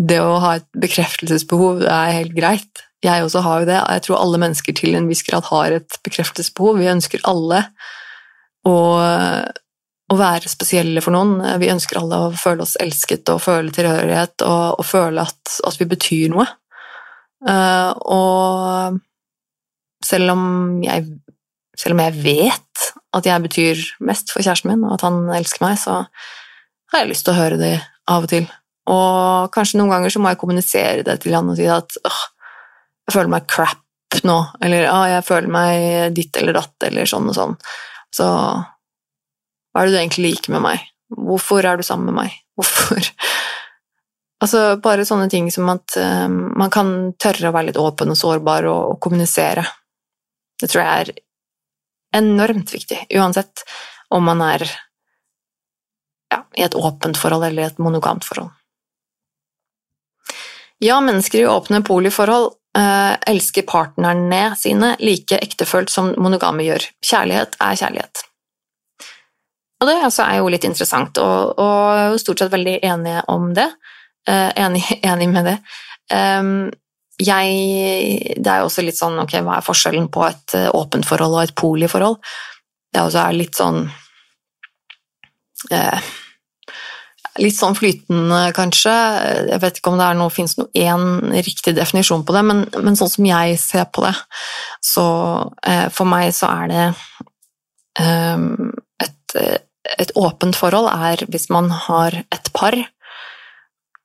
[0.00, 3.78] det å ha et bekreftelsesbehov det er helt greit jeg også har jo det.
[3.78, 6.80] Jeg tror alle mennesker til en viss grad har et bekreftelsesbehov.
[6.80, 7.62] Vi ønsker alle
[8.68, 11.38] å, å, være spesielle for noen.
[11.62, 15.78] Vi ønsker alle å føle oss elsket og føle tilhørighet og, og føle at, at,
[15.80, 16.44] vi betyr noe.
[17.40, 19.00] Uh, og
[20.04, 20.42] selv om,
[20.84, 21.06] jeg,
[21.78, 25.64] selv om jeg vet at jeg betyr mest for kjæresten min, og at han elsker
[25.64, 26.02] meg, så
[26.92, 27.78] har jeg lyst til å høre det
[28.10, 28.44] av og til.
[28.90, 32.20] Og kanskje noen ganger så må jeg kommunisere det til han og si at åh,
[33.10, 33.86] jeg føler meg crap
[34.26, 37.56] nå, eller ah, jeg føler meg ditt eller datt, eller sånn og sånn.
[38.14, 40.86] Så hva er det du egentlig liker med meg?
[41.14, 42.38] Hvorfor er du sammen med meg?
[42.58, 43.02] Hvorfor?
[44.40, 48.16] Altså, bare sånne ting som at um, man kan tørre å være litt åpen og
[48.16, 49.66] sårbar og, og kommunisere.
[50.56, 51.10] Det tror jeg er
[52.22, 53.66] enormt viktig, uansett
[54.08, 58.48] om man er ja, i et åpent forhold eller i et monogamt forhold.
[60.80, 66.84] Ja, mennesker i åpne poliforhold elsker partnerne sine like ektefølt som monogame gjør.
[67.02, 68.22] Kjærlighet er kjærlighet.
[69.80, 73.66] Og det altså, er jo litt interessant, og, og stort sett veldig enige om det.
[74.28, 75.56] Eh, enig, enig, med det.
[76.12, 76.70] Um,
[77.20, 81.04] jeg Det er jo også litt sånn ok, hva er forskjellen på et uh, åpent
[81.06, 82.16] forhold og et poliforhold?
[82.90, 83.82] Det er også litt sånn
[85.72, 86.08] uh,
[87.38, 88.92] litt sånn flytende, kanskje.
[89.52, 92.64] Jeg vet ikke om det er noe, finnes noe én riktig definisjon på det, men,
[92.80, 94.14] men, sånn som jeg ser på det,
[94.84, 95.06] så
[95.66, 96.86] eh, for meg så er det
[98.02, 98.46] eh,
[99.06, 99.36] et,
[99.96, 102.78] et, åpent forhold er hvis man har et par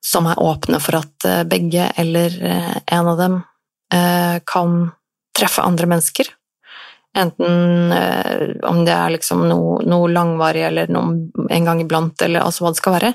[0.06, 3.40] som er åpne for at eh, begge eller eh, en av dem
[3.94, 4.92] eh, kan
[5.36, 6.30] treffe andre mennesker.
[7.16, 12.43] Enten eh, om det er liksom noe, noe, langvarig eller noe en gang iblant, eller
[12.43, 13.11] altså hva det skal være.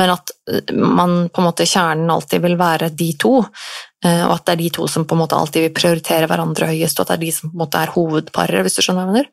[0.00, 3.34] Men at eh, man på en måte kjernen alltid vil være de to,
[4.06, 6.70] eh, og at det er de to som på en måte alltid vil prioritere hverandre
[6.72, 9.04] høyest, og at det er de som på en måte er hovedparet, hvis du skjønner
[9.04, 9.30] hva jeg mener.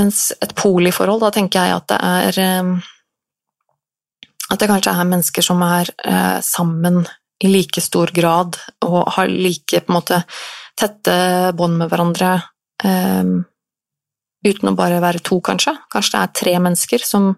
[0.00, 2.74] Mens et poliforhold, da tenker jeg at det er eh,
[4.46, 7.02] At det kanskje er mennesker som er eh, sammen
[7.44, 10.20] i like stor grad og har like på en måte
[10.78, 11.16] tette
[11.56, 12.36] bånd med hverandre
[12.84, 13.44] Um,
[14.46, 15.76] uten å bare være to, kanskje.
[15.92, 17.30] Kanskje det er tre mennesker som,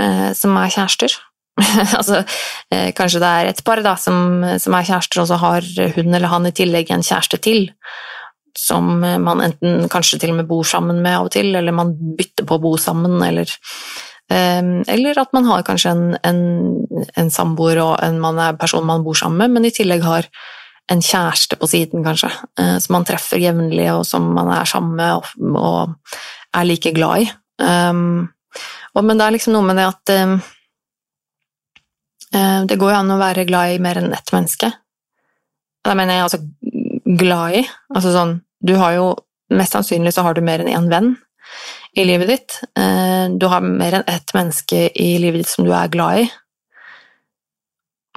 [0.00, 1.14] uh, som er kjærester.
[1.98, 5.68] altså, uh, kanskje det er et par da, som, som, er kjærester, og så har
[5.96, 7.68] hun eller han i tillegg en kjæreste til,
[8.58, 11.94] som man enten kanskje til og med bor sammen med av og til, eller man
[12.18, 13.48] bytter på å bo sammen, eller
[14.28, 16.42] um, eller at man har kanskje en, en,
[17.16, 20.28] en samboer og en man er person man bor sammen med, men i tillegg har
[20.90, 24.96] en kjæreste på siden, kanskje, eh, som man treffer jevnlig, og som man er sammen
[24.98, 25.94] med og,
[26.52, 27.28] er like glad i.
[27.62, 28.28] Um,
[28.92, 30.34] og, men det er liksom noe med det at um,
[32.68, 34.68] det går jo an å være glad i mer enn ett menneske.
[35.84, 36.40] Da mener jeg altså
[37.22, 37.62] glad i.
[37.94, 39.06] Altså sånn Du har jo
[39.52, 41.14] mest sannsynlig så har du mer enn én venn
[41.98, 42.58] i livet ditt.
[42.78, 46.28] Eh, du har mer enn ett menneske i livet ditt som du er glad i.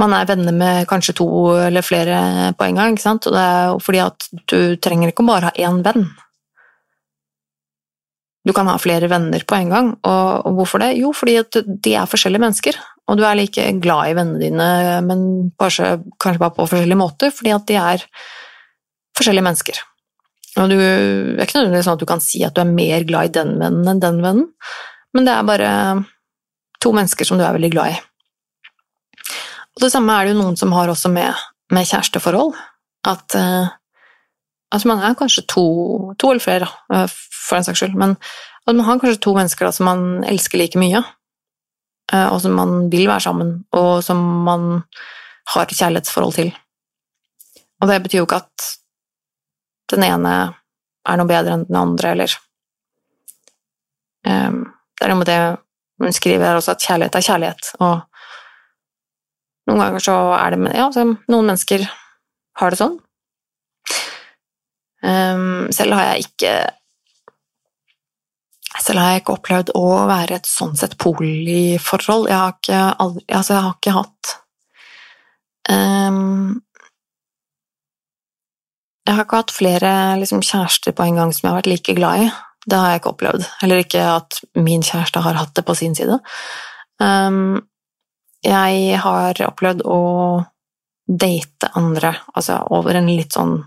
[0.01, 3.27] Man er venner med kanskje to eller flere på en gang, ikke sant?
[3.29, 6.09] og det er jo fordi at du trenger ikke bare ha én venn.
[8.45, 10.91] Du kan ha flere venner på en gang, og, hvorfor det?
[10.99, 12.77] Jo, fordi at de er forskjellige mennesker,
[13.09, 14.67] og du er like glad i vennene dine,
[15.07, 15.23] men
[15.57, 18.05] kanskje, kanskje bare på forskjellige måter, fordi at de er
[19.17, 19.79] forskjellige mennesker.
[20.61, 23.31] Og du er ikke nødvendigvis sånn at du kan si at du er mer glad
[23.31, 24.51] i den vennen enn den vennen,
[25.15, 25.71] men det er bare
[26.83, 27.99] to mennesker som du er veldig glad i.
[29.75, 31.35] Og det samme er det jo noen som har også med,
[31.73, 32.55] med kjæresteforhold.
[33.05, 33.67] At uh,
[34.71, 35.65] altså man er kanskje to,
[36.19, 38.15] to eller flere, uh, for en saks skyld, men
[38.65, 41.03] at man har kanskje to mennesker da, som man elsker like mye,
[42.13, 44.85] uh, og som man vil være sammen, og som man
[45.53, 46.55] har kjærlighetsforhold til.
[47.83, 48.71] Og det betyr jo ikke at
[49.91, 50.33] den ene
[51.05, 52.41] er noe bedre enn den andre, eller
[54.25, 55.41] Det er noe med det
[56.01, 58.14] hun skriver her også, at kjærlighet er kjærlighet, og
[59.69, 61.85] noen ganger så er det Ja, noen mennesker
[62.59, 62.99] har det sånn.
[65.05, 66.53] Um, selv har jeg ikke
[68.81, 72.27] selv har jeg ikke opplevd å være et sånn sett poliforhold.
[72.29, 74.33] Jeg har ikke, aldri, altså jeg har ikke hatt
[75.71, 76.61] um,
[79.05, 81.95] jeg har ikke hatt flere liksom, kjærester på en gang som jeg har vært like
[81.97, 82.29] glad i.
[82.65, 83.45] Det har jeg ikke opplevd.
[83.61, 86.17] Heller ikke at min kjæreste har hatt det på sin side.
[86.97, 87.61] Um,
[88.45, 90.01] jeg har opplevd å
[91.05, 93.59] date andre, altså over en litt sånn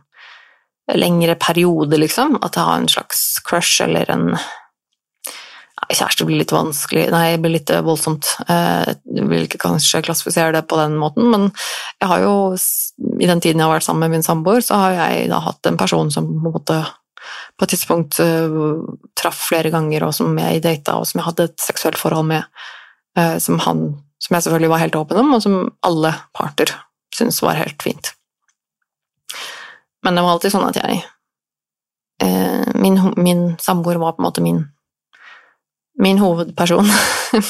[0.96, 2.38] lengre periode, liksom.
[2.42, 4.32] At jeg har en slags crush eller en
[5.88, 8.26] Kjæreste blir litt vanskelig Nei, det blir litt eh, voldsomt.
[8.50, 11.46] Eh, jeg vil ikke kanskje klassifisere det på den måten, men
[12.00, 12.32] jeg har jo
[13.22, 15.70] I den tiden jeg har vært sammen med min samboer, så har jeg da hatt
[15.70, 16.80] en person som på, en måte,
[17.56, 18.82] på et tidspunkt uh,
[19.16, 22.66] traff flere ganger, og som jeg data, og som jeg hadde et seksuelt forhold med,
[23.42, 23.86] som, han,
[24.18, 26.72] som jeg selvfølgelig var helt åpen om, og som alle parter
[27.14, 28.12] syntes var helt fint.
[30.02, 31.00] Men det var alltid sånn at jeg
[32.22, 34.66] uh, Min, min samboer var på en måte min
[35.98, 36.86] min hovedperson.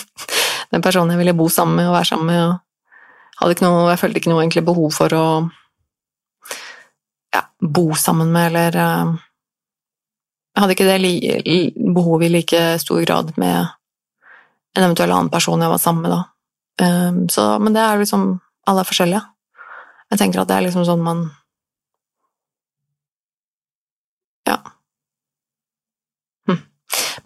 [0.73, 2.59] Den personen jeg ville bo sammen med og være sammen med.
[3.45, 5.27] Og noe, jeg følte ikke noe egentlig behov for å
[7.35, 9.13] ja, bo sammen med, eller uh,
[10.57, 13.69] Jeg hadde ikke det behovet i like stor grad med
[14.75, 16.23] en eventuell annen person jeg var sammen med da.
[16.79, 19.23] Um, så, men det er liksom Alle er forskjellige.
[20.13, 21.27] Jeg tenker at det er liksom sånn man
[24.49, 24.61] Ja.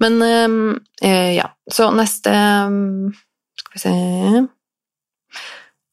[0.03, 3.13] Men ehm, eh, ja, så neste ehm,
[3.59, 3.93] Skal vi se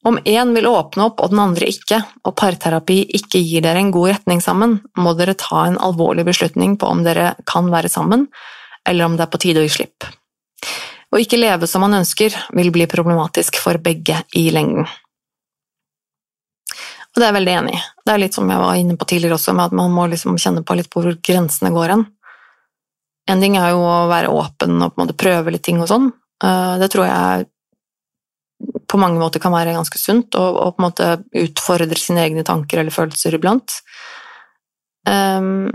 [0.10, 3.92] Om én vil åpne opp og den andre ikke, og parterapi ikke gir dere en
[3.92, 8.30] god retning sammen, må dere ta en alvorlig beslutning på om dere kan være sammen,
[8.88, 10.08] eller om det er på tide å gi slipp.
[11.10, 14.86] Å ikke leve som man ønsker, vil bli problematisk for begge i lengden.
[17.10, 17.82] Og det er jeg veldig enig i.
[18.06, 20.38] Det er litt som jeg var inne på tidligere også, med at man må liksom
[20.38, 22.06] kjenne på litt hvor grensene går hen.
[23.30, 25.90] En ting er jo å være åpen og på en måte prøve litt ting og
[25.90, 26.12] sånn.
[26.44, 27.50] Eh, det tror jeg
[28.90, 31.10] på mange måter kan være ganske sunt, og, på en måte
[31.46, 33.78] utfordre sine egne tanker eller følelser iblant.
[35.08, 35.70] Um,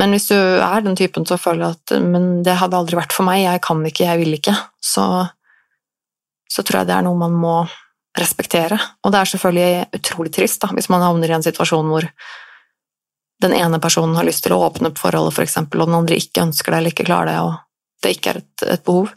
[0.00, 3.28] men hvis du er den typen som føler at men det hadde aldri vært for
[3.28, 5.04] meg, jeg kan ikke, jeg vil ikke, så,
[6.48, 7.56] så tror jeg det er noe man må
[8.18, 8.78] respektere.
[9.04, 12.06] Og det er selvfølgelig utrolig trist da, hvis man havner i en situasjon hvor
[13.40, 16.18] den ene personen har lyst til å åpne opp forholdet, f.eks., for og den andre
[16.20, 19.12] ikke ønsker det eller ikke klarer det, og det ikke er et, et behov.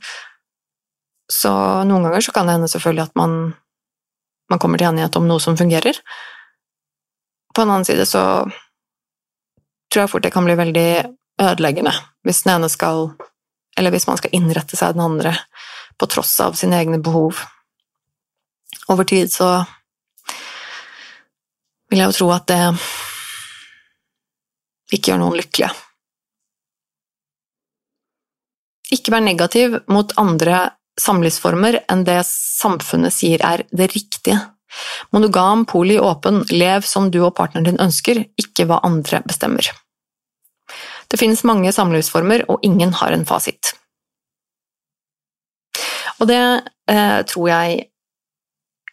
[1.32, 1.52] Så
[1.88, 3.38] noen ganger så kan det hende selvfølgelig at man,
[4.52, 6.00] man kommer til enighet om noe som fungerer.
[7.54, 8.24] På en annen side så
[9.94, 10.90] tror jeg fort det kan bli veldig
[11.44, 11.94] ødeleggende
[12.26, 13.14] hvis den ene skal
[13.78, 15.32] Eller hvis man skal innrette seg den andre
[15.98, 17.40] på tross av sine egne behov.
[18.94, 19.48] Over tid så
[21.90, 22.60] vil jeg jo tro at det
[24.94, 25.72] ikke gjør noen lykkelige.
[28.94, 30.62] Ikke vær negativ mot andre
[31.02, 34.38] samlivsformer enn det samfunnet sier er det riktige.
[35.14, 39.70] Monogam, poli, åpen, lev som du og partneren din ønsker, ikke hva andre bestemmer.
[41.14, 43.76] Det finnes mange samlivsformer, og ingen har en fasit.
[46.18, 46.42] Og det
[46.90, 47.84] eh, tror jeg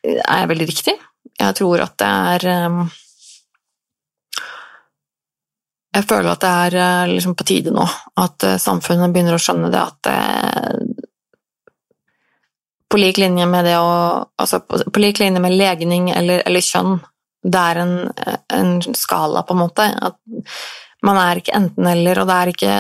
[0.05, 0.97] er veldig riktig.
[1.41, 2.99] Jeg tror at det er eh,
[5.91, 7.85] jeg føler at det er eh, liksom på tide nå
[8.23, 10.77] at eh, samfunnet begynner å skjønne det at eh,
[12.91, 13.91] på lik linje med det å
[14.41, 16.95] Altså på, lik linje med legning eller, eller kjønn,
[17.45, 17.93] det er en,
[18.57, 19.85] en, skala, på en måte.
[19.85, 20.17] At
[21.07, 22.75] man er ikke enten-eller, og det er ikke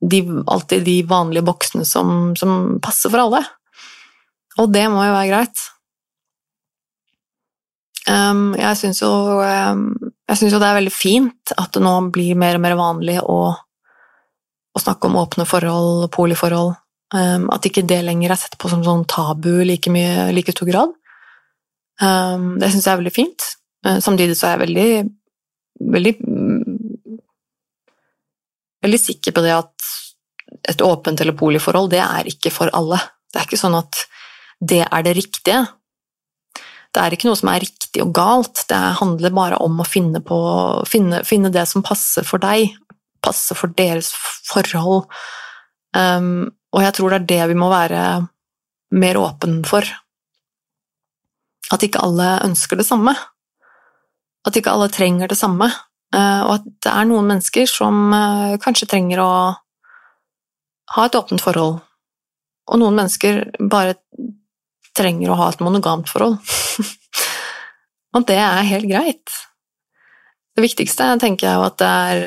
[0.00, 3.42] de, alltid de vanlige boksene som, som, passer for alle.
[4.58, 5.64] Og det må jo være greit.
[8.08, 9.10] Um, jeg syns jo,
[9.44, 13.40] um, jo, det er veldig fint at det nå blir mer og mer vanlig å,
[13.52, 16.72] å snakke om åpne forhold, poliforhold.
[17.14, 19.92] Um, at ikke det lenger er sett på som sånn tabu like
[20.32, 20.96] like stor grad.
[22.00, 23.46] Um, det syns jeg er veldig fint.
[23.86, 24.90] Uh, samtidig så er jeg veldig,
[25.96, 26.14] veldig
[28.84, 29.88] veldig sikker på det at
[30.70, 33.00] et åpent eller poliforhold, det er ikke for alle.
[33.28, 34.04] Det er ikke sånn at
[34.58, 35.60] det er det riktige.
[36.94, 40.22] Det er ikke noe som er riktig og galt, det handler bare om å finne,
[40.24, 40.38] på,
[40.88, 42.72] finne, finne det som passer for deg,
[43.24, 44.10] passer for deres
[44.48, 45.06] forhold.
[45.96, 48.02] Um, og jeg tror det er det vi må være
[48.96, 49.84] mer åpen for.
[51.72, 53.12] At ikke alle ønsker det samme.
[54.48, 55.68] At ikke alle trenger det samme.
[56.14, 59.32] Uh, og at det er noen mennesker som uh, kanskje trenger å
[60.94, 61.82] ha et åpent forhold,
[62.68, 63.98] og noen mennesker bare
[64.96, 66.38] trenger å ha et monogamt forhold.
[68.16, 69.36] og det er helt greit.
[70.56, 72.24] Det viktigste tenker jeg at det er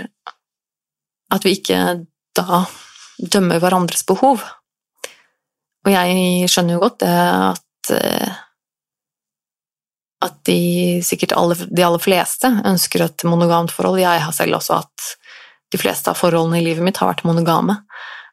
[1.31, 1.81] at vi ikke
[2.37, 2.63] da
[3.21, 4.43] dømmer hverandres behov.
[5.81, 8.39] Og jeg skjønner jo godt det at eh,
[10.21, 14.01] at de sikkert alle, de aller fleste ønsker et monogamt forhold.
[14.01, 15.11] Jeg har selv også hatt
[15.71, 17.79] de fleste av forholdene i livet mitt har vært monogame.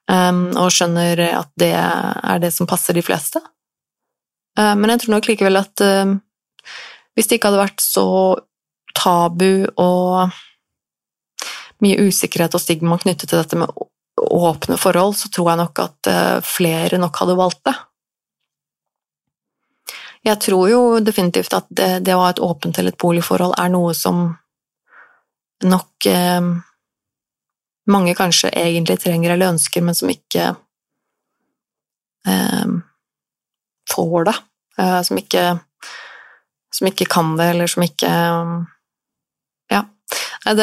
[0.08, 3.40] Um, og skjønner at det er det som passer de fleste.
[4.58, 6.14] Uh, men jeg tror nok likevel at uh,
[7.16, 8.06] hvis det ikke hadde vært så
[8.96, 10.32] tabu og
[11.84, 13.70] mye usikkerhet og stigma knyttet til dette med
[14.18, 17.76] åpne forhold, så tror jeg nok at uh, flere nok hadde valgt det.
[20.26, 23.70] Jeg tror jo definitivt at det, det å ha et åpent eller et boligforhold er
[23.72, 24.26] noe som
[25.64, 26.40] nok eh,
[27.90, 30.50] mange kanskje egentlig trenger eller ønsker, men som ikke
[32.28, 32.66] eh,
[33.94, 34.36] får det.
[34.78, 35.44] Eh, som, ikke,
[36.74, 38.12] som ikke kan det, eller som ikke
[39.68, 39.84] Ja.
[40.48, 40.54] Det,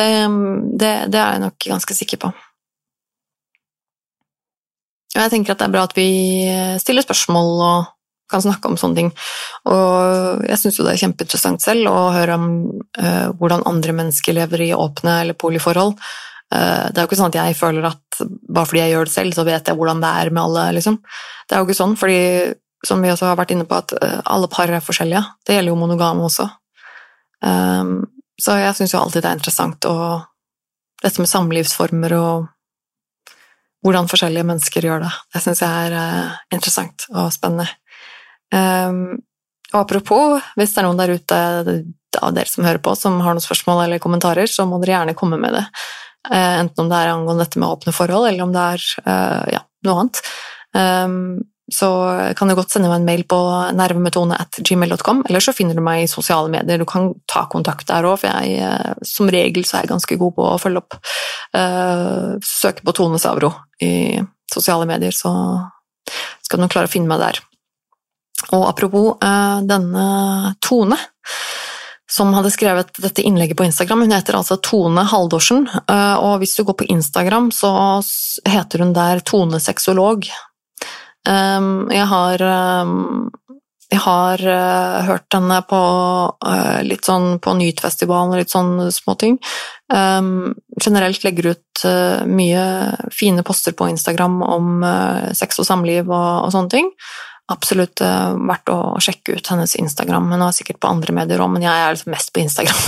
[0.79, 2.31] det, det, er jeg nok ganske sikker på.
[5.15, 6.09] Og jeg tenker at det er bra at vi
[6.81, 7.94] stiller spørsmål og
[8.35, 9.09] kan snakke om sånne ting.
[9.71, 12.47] Og jeg syns jo det er kjempeinteressant selv å høre om
[12.99, 15.97] uh, hvordan andre mennesker lever i åpne eller poliforhold.
[16.53, 19.13] Eh, det er jo ikke sånn at jeg føler at bare fordi jeg gjør det
[19.15, 20.99] selv, så vet jeg hvordan det er med alle, liksom.
[21.45, 22.19] Det er jo ikke sånn, fordi
[22.85, 25.23] som vi også har vært inne på, at eh, alle par er forskjellige.
[25.45, 26.47] Det gjelder jo monogame også.
[27.45, 27.97] Um,
[28.41, 29.97] så jeg syns jo alltid det er interessant å
[31.03, 32.45] Dette med samlivsformer og
[33.85, 35.09] hvordan forskjellige mennesker gjør det.
[35.35, 37.67] Det syns jeg er uh, interessant og spennende.
[38.53, 39.23] Um,
[39.73, 41.39] og apropos, hvis det er noen der ute
[42.21, 45.17] av dere som hører på, som har noen spørsmål eller kommentarer, så må dere gjerne
[45.17, 45.65] komme med det.
[46.29, 49.43] Uh, enten om det er angående dette med åpne forhold, eller om det er uh,
[49.57, 50.23] ja, noe annet.
[50.75, 51.19] Um,
[51.73, 51.89] så
[52.37, 53.37] kan du godt sende meg en mail på
[53.73, 56.77] nervemetone.gmail.com, eller så finner du meg i sosiale medier.
[56.77, 60.17] Du kan ta kontakt der òg, for jeg eh, som regel så er jeg ganske
[60.21, 60.99] god på å følge opp.
[62.45, 63.49] Søke på Tone Savro
[63.81, 64.21] i
[64.53, 65.33] sosiale medier, så
[66.45, 67.41] skal du klare å finne meg der.
[68.51, 69.15] Og apropos
[69.65, 70.05] denne
[70.61, 70.97] Tone
[72.11, 74.05] som hadde skrevet dette innlegget på Instagram.
[74.05, 77.71] Hun heter altså Tone Haldorsen, eh, og hvis du går på Instagram, så
[78.45, 80.27] heter hun der Tone Sexolog.
[81.25, 82.41] Jeg har,
[83.89, 85.79] jeg har eh, hørt henne på
[86.45, 89.39] eh, litt sånn på Nytfestivalen og litt sånn småting.
[89.89, 91.85] Generelt legger ut
[92.29, 92.61] mye
[93.13, 94.85] fine poster på Instagram om
[95.37, 96.87] sex og samliv og, og sånne ting
[97.51, 100.31] absolutt uh, verdt å sjekke ut hennes Instagram.
[100.33, 102.85] Hun er sikkert på andre medier òg, men jeg er liksom mest på Instagram.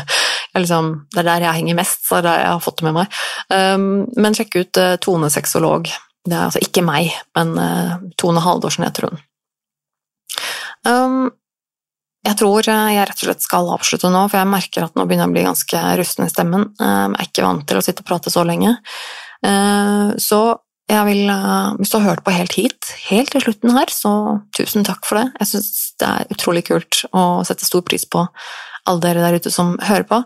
[0.60, 2.86] liksom, det er der jeg henger mest, så det er der jeg har fått det
[2.88, 3.16] med meg.
[3.50, 5.90] Um, men sjekk ut uh, Tone Sexolog.
[6.26, 9.20] Det er altså ikke meg, men uh, Tone Haldorsen heter hun.
[10.86, 11.18] Um,
[12.26, 15.26] jeg tror jeg rett og slett skal avslutte nå, for jeg merker at nå begynner
[15.26, 16.64] jeg å bli ganske rusten i stemmen.
[16.74, 18.72] Jeg er ikke vant til å sitte og prate så lenge.
[20.18, 20.40] Så
[20.86, 24.12] vil, eh, hvis du har hørt på helt hit, helt til slutten her, så
[24.54, 25.32] tusen takk for det.
[25.40, 28.26] Jeg syns det er utrolig kult og setter stor pris på
[28.86, 30.22] alle dere der ute som hører på.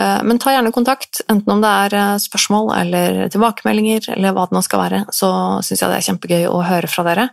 [0.00, 4.48] Eh, men ta gjerne kontakt, enten om det er eh, spørsmål eller tilbakemeldinger eller hva
[4.48, 5.30] det nå skal være, så
[5.60, 7.28] syns jeg det er kjempegøy å høre fra dere.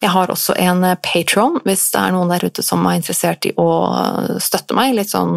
[0.00, 3.52] Jeg har også en Patron, hvis det er noen der ute som er interessert i
[3.60, 3.68] å
[4.40, 5.36] støtte meg, litt sånn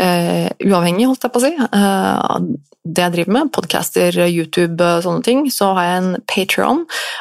[0.00, 2.38] uh, uavhengig, holdt jeg på å si, uh,
[2.82, 6.80] det jeg driver med, podcaster, YouTube, sånne ting, så har jeg en Patrion,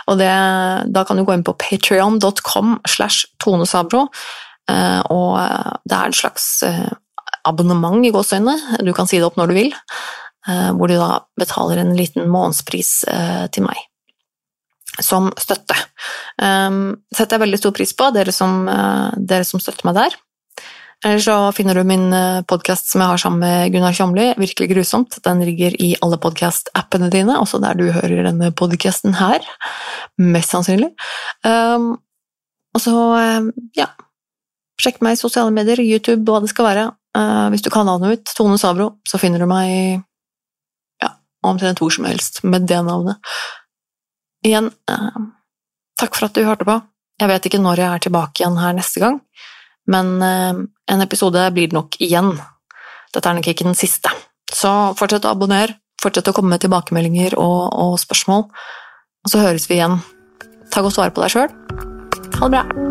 [0.09, 0.31] og det,
[0.89, 4.07] da kan du gå inn på patrion.com slash tonesabro.
[4.71, 5.35] Og
[5.85, 6.47] det er et slags
[7.45, 9.69] abonnement i gåseøynene, du kan si det opp når du vil,
[10.47, 12.91] hvor du da betaler en liten månedspris
[13.53, 13.85] til meg
[14.97, 15.77] som støtte.
[16.41, 18.63] setter jeg veldig stor pris på, dere som,
[19.13, 20.17] dere som støtter meg der.
[21.05, 24.67] Eller så finner du min eh, podkast som jeg har sammen med Gunnar Kjomli, Virkelig
[24.69, 25.17] grusomt.
[25.25, 29.41] Den ligger i alle podkast-appene dine, også der du hører denne podkasten her.
[30.21, 30.91] Mest sannsynlig.
[31.41, 31.95] Um,
[32.75, 33.89] og så, um, ja
[34.81, 36.85] Sjekk meg i sosiale medier, YouTube, hva det skal være.
[37.17, 40.01] Uh, hvis du kan navnet mitt, Tone Sabro, så finner du meg
[41.03, 41.11] ja,
[41.45, 43.33] omtrent hvor som helst med det navnet.
[44.45, 45.19] Igjen, uh,
[46.01, 46.79] takk for at du hørte på.
[47.21, 49.21] Jeg vet ikke når jeg er tilbake igjen her neste gang.
[49.91, 50.63] Men eh,
[50.93, 52.33] en episode blir det nok igjen.
[53.11, 54.11] Dette er nok ikke den siste.
[54.51, 58.47] Så fortsett å abonnere, fortsett å komme med tilbakemeldinger og, og spørsmål,
[59.21, 59.99] og så høres vi igjen.
[60.71, 61.53] Ta godt vare på deg sjøl.
[62.39, 62.90] Ha det bra.